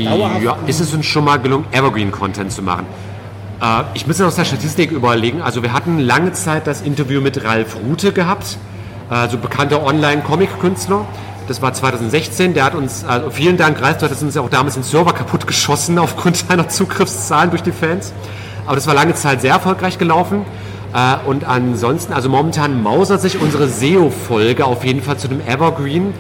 [0.06, 0.44] Dauerhaft?
[0.44, 2.86] Ja, ist es uns schon mal gelungen, Evergreen-Content zu machen?
[3.62, 5.42] Äh, ich muss aus der Statistik überlegen.
[5.42, 8.58] Also wir hatten lange Zeit das Interview mit Ralf Rute gehabt,
[9.10, 11.06] also bekannter Online-Comic-Künstler.
[11.48, 12.54] Das war 2016.
[12.54, 15.14] Der hat uns, also vielen Dank, Ralf, du hattest uns ja auch damals den Server
[15.14, 18.12] kaputt geschossen aufgrund deiner Zugriffszahlen durch die Fans.
[18.66, 20.46] Aber das war lange Zeit sehr erfolgreich gelaufen.
[20.94, 26.14] Äh, Und ansonsten, also momentan mausert sich unsere SEO-Folge auf jeden Fall zu dem Evergreen.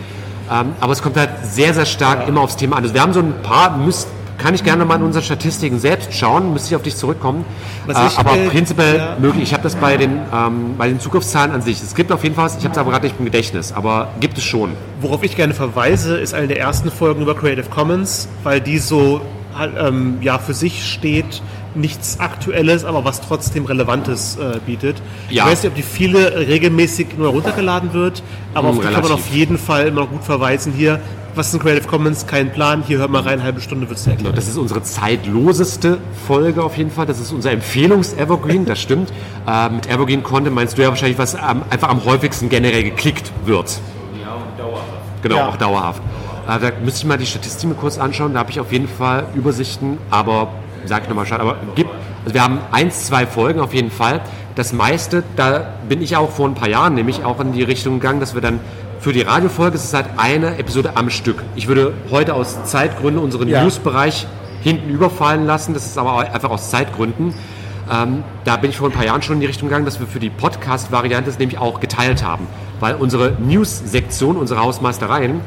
[0.50, 2.84] Ähm, Aber es kommt halt sehr, sehr stark immer aufs Thema an.
[2.84, 4.08] Also wir haben so ein paar, müsst,
[4.38, 7.46] kann ich gerne mal in unseren Statistiken selbst schauen, müsste ich auf dich zurückkommen.
[7.88, 9.18] Äh, ich, aber äh, prinzipiell ja.
[9.20, 9.44] möglich.
[9.44, 11.82] Ich habe das bei den, ähm, bei den Zugriffszahlen an sich.
[11.82, 14.38] Es gibt auf jeden Fall ich habe es aber gerade nicht im Gedächtnis, aber gibt
[14.38, 14.72] es schon.
[15.02, 19.22] Worauf ich gerne verweise, ist eine der ersten Folgen über Creative Commons, weil die so
[19.58, 21.42] halt, ähm, ja, für sich steht,
[21.76, 24.98] nichts Aktuelles, aber was trotzdem Relevantes äh, bietet.
[25.30, 25.46] Ja.
[25.46, 28.24] Ich weiß nicht, ob die viele regelmäßig nur runtergeladen wird,
[28.54, 29.26] aber Hm, auf die kann man relativ.
[29.26, 30.74] auf jeden Fall immer noch gut verweisen.
[30.76, 31.00] Hier,
[31.38, 32.26] was ist ein Creative Commons?
[32.26, 32.84] Kein Plan.
[32.86, 34.36] Hier hört mal rein, eine halbe Stunde wird es erklärt.
[34.38, 37.06] Das ist unsere zeitloseste Folge auf jeden Fall.
[37.06, 39.12] Das ist unser Empfehlungs-Evergreen, das stimmt.
[39.48, 43.80] Äh, mit Evergreen-Content meinst du ja wahrscheinlich, was am, einfach am häufigsten generell geklickt wird.
[44.22, 44.84] Ja, und dauerhaft.
[45.22, 45.48] Genau, Ja.
[45.48, 46.02] auch dauerhaft.
[46.50, 48.34] Äh, da müsste ich mal die Statistik mal kurz anschauen.
[48.34, 50.50] Da habe ich auf jeden Fall Übersichten, aber
[50.84, 51.44] sag ich nochmal schade.
[51.44, 51.92] Aber gibt,
[52.26, 54.20] also wir haben eins, zwei Folgen auf jeden Fall.
[54.56, 58.02] Das meiste, da bin ich auch vor ein paar Jahren nämlich auch in die Richtung
[58.02, 58.60] gegangen, dass wir dann
[59.00, 61.44] für die Radiofolge, es ist halt eine Episode am Stück.
[61.56, 63.64] Ich würde heute aus Zeitgründen unseren Ja.
[63.64, 64.28] Newsbereich
[64.62, 65.74] hinten überfallen lassen.
[65.74, 67.34] Das ist aber einfach aus Zeitgründen.
[67.92, 70.08] Ähm, da bin ich vor ein paar Jahren schon in die Richtung gegangen, dass wir
[70.08, 72.48] für die Podcast-Variante es nämlich auch geteilt haben.
[72.80, 75.40] Weil unsere News-Sektion, unsere Hausmeistereien,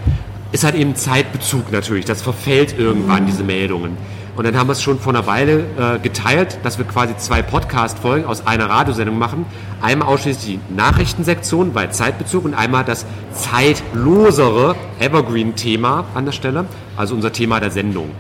[0.53, 2.05] ist halt eben Zeitbezug natürlich.
[2.07, 3.96] Das verfällt irgendwann, diese Meldungen.
[4.36, 7.42] Und dann haben wir es schon vor einer Weile äh, geteilt, dass wir quasi zwei
[7.42, 9.44] Podcast-Folgen aus einer Radiosendung machen.
[9.81, 16.66] Einmal ausschließlich die Nachrichtensektion bei Zeitbezug und einmal das zeitlosere Evergreen-Thema an der Stelle,
[16.97, 18.11] also unser Thema der Sendung.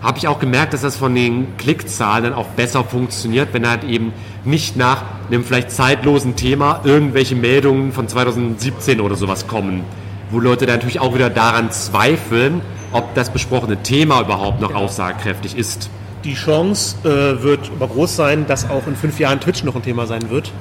[0.00, 3.82] Habe ich auch gemerkt, dass das von den Klickzahlen dann auch besser funktioniert, wenn halt
[3.82, 4.12] eben
[4.44, 9.82] nicht nach einem vielleicht zeitlosen Thema irgendwelche Meldungen von 2017 oder sowas kommen,
[10.30, 12.60] wo Leute dann natürlich auch wieder daran zweifeln,
[12.92, 15.90] ob das besprochene Thema überhaupt noch aussagekräftig ist.
[16.22, 19.82] Die Chance äh, wird aber groß sein, dass auch in fünf Jahren Twitch noch ein
[19.82, 20.52] Thema sein wird.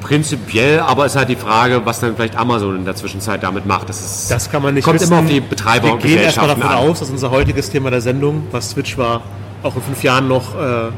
[0.00, 3.88] Prinzipiell, aber ist halt die Frage, was dann vielleicht Amazon in der Zwischenzeit damit macht.
[3.88, 5.12] Das, ist, Das kann man nicht kommt wissen.
[5.12, 6.76] immer auf die Betreiber Wir und gehen erstmal davon an.
[6.78, 9.22] aus, dass unser heutiges Thema der Sendung, was Twitch war,
[9.62, 10.88] auch in fünf Jahren noch äh,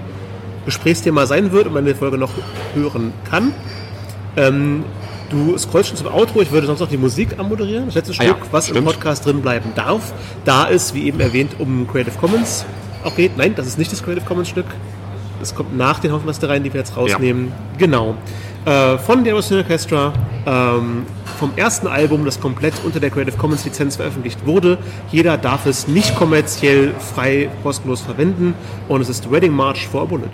[0.65, 2.31] Gesprächsthema sein wird und man die Folge noch
[2.75, 3.53] hören kann.
[4.37, 4.85] Ähm,
[5.31, 8.25] du scrollst schon zum Outro, ich würde sonst noch die Musik anmoderieren, das letzte Ah
[8.25, 8.87] ja, Stück, was im stimmt.
[8.87, 10.13] Podcast drin bleiben darf.
[10.45, 12.65] Da es, wie eben erwähnt, um Creative Commons
[13.05, 13.37] auch geht.
[13.37, 14.67] Nein, das ist nicht das Creative Commons Stück.
[15.41, 17.51] Das kommt nach den Hausmeistereien, die wir jetzt rausnehmen.
[17.77, 18.15] Genau.
[18.65, 20.13] Äh, von der Austin Orchestra,
[20.47, 21.05] ähm,
[21.39, 24.79] vom ersten Album, das komplett unter der Creative Commons Lizenz veröffentlicht wurde.
[25.11, 28.55] Jeder darf es nicht kommerziell frei kostenlos verwenden.
[28.89, 30.31] Und es ist Wedding March for a Bullet.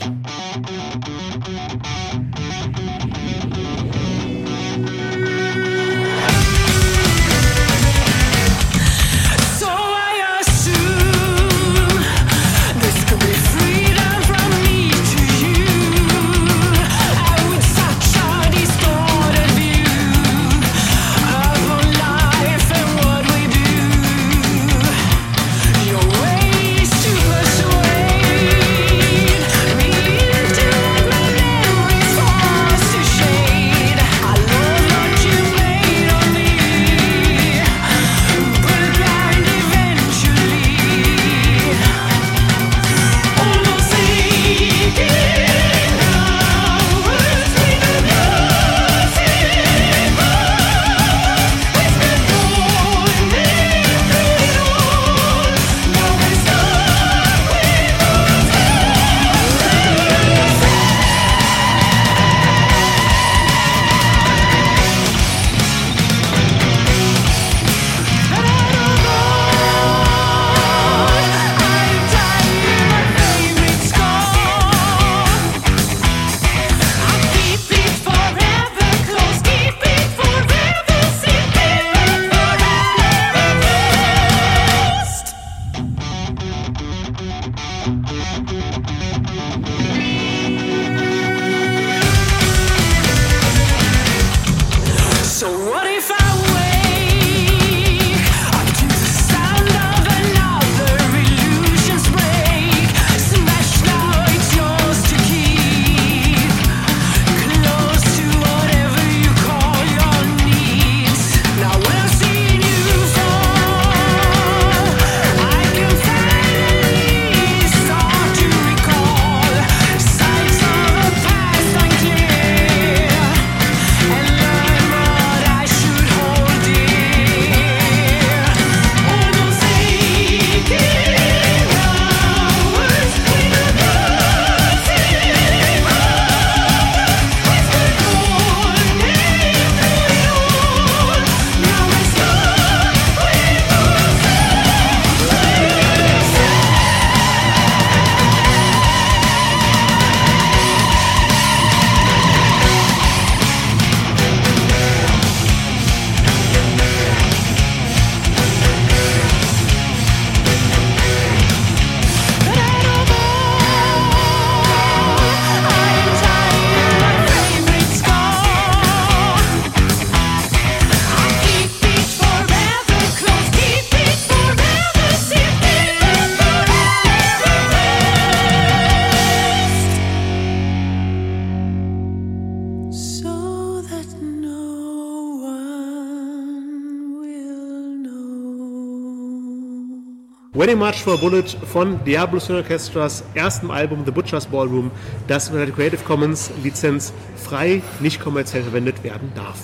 [190.59, 194.91] Wedding March for a Bullet von Diablo String Orchestras erstem Album The Butcher's Ballroom,
[195.29, 199.57] das unter der Creative Commons Lizenz frei, nicht kommerziell verwendet werden darf.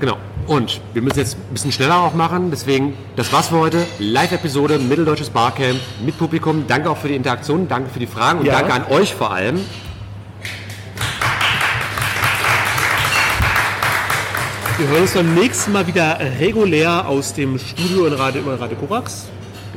[0.00, 0.16] Genau.
[0.48, 2.50] Und wir müssen jetzt ein bisschen schneller auch machen.
[2.50, 3.86] Deswegen, das war's für heute.
[4.00, 6.64] Live-Episode Mitteldeutsches Barcamp mit Publikum.
[6.66, 8.54] Danke auch für die Interaktion, danke für die Fragen und Ja.
[8.58, 9.60] danke an euch vor allem.
[14.76, 18.76] Wir hören uns beim nächsten Mal wieder regulär aus dem Studio in Radio, in Radio
[18.76, 19.28] Korax.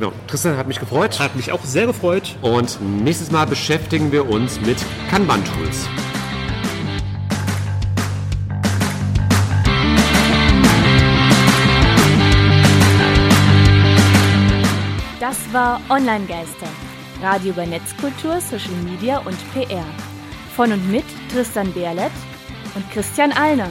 [0.02, 0.14] Genau.
[0.26, 1.20] Tristan hat mich gefreut.
[1.20, 2.34] Hat mich auch sehr gefreut.
[2.42, 4.76] Und nächstes Mal beschäftigen wir uns mit
[5.08, 5.86] Kanban-Tools.
[15.20, 16.66] Das war Online-Geister.
[17.22, 19.84] Radio über Netzkultur, Social Media und PR.
[20.56, 22.10] Von und mit Tristan Berlet
[22.74, 23.70] und Christian Allner.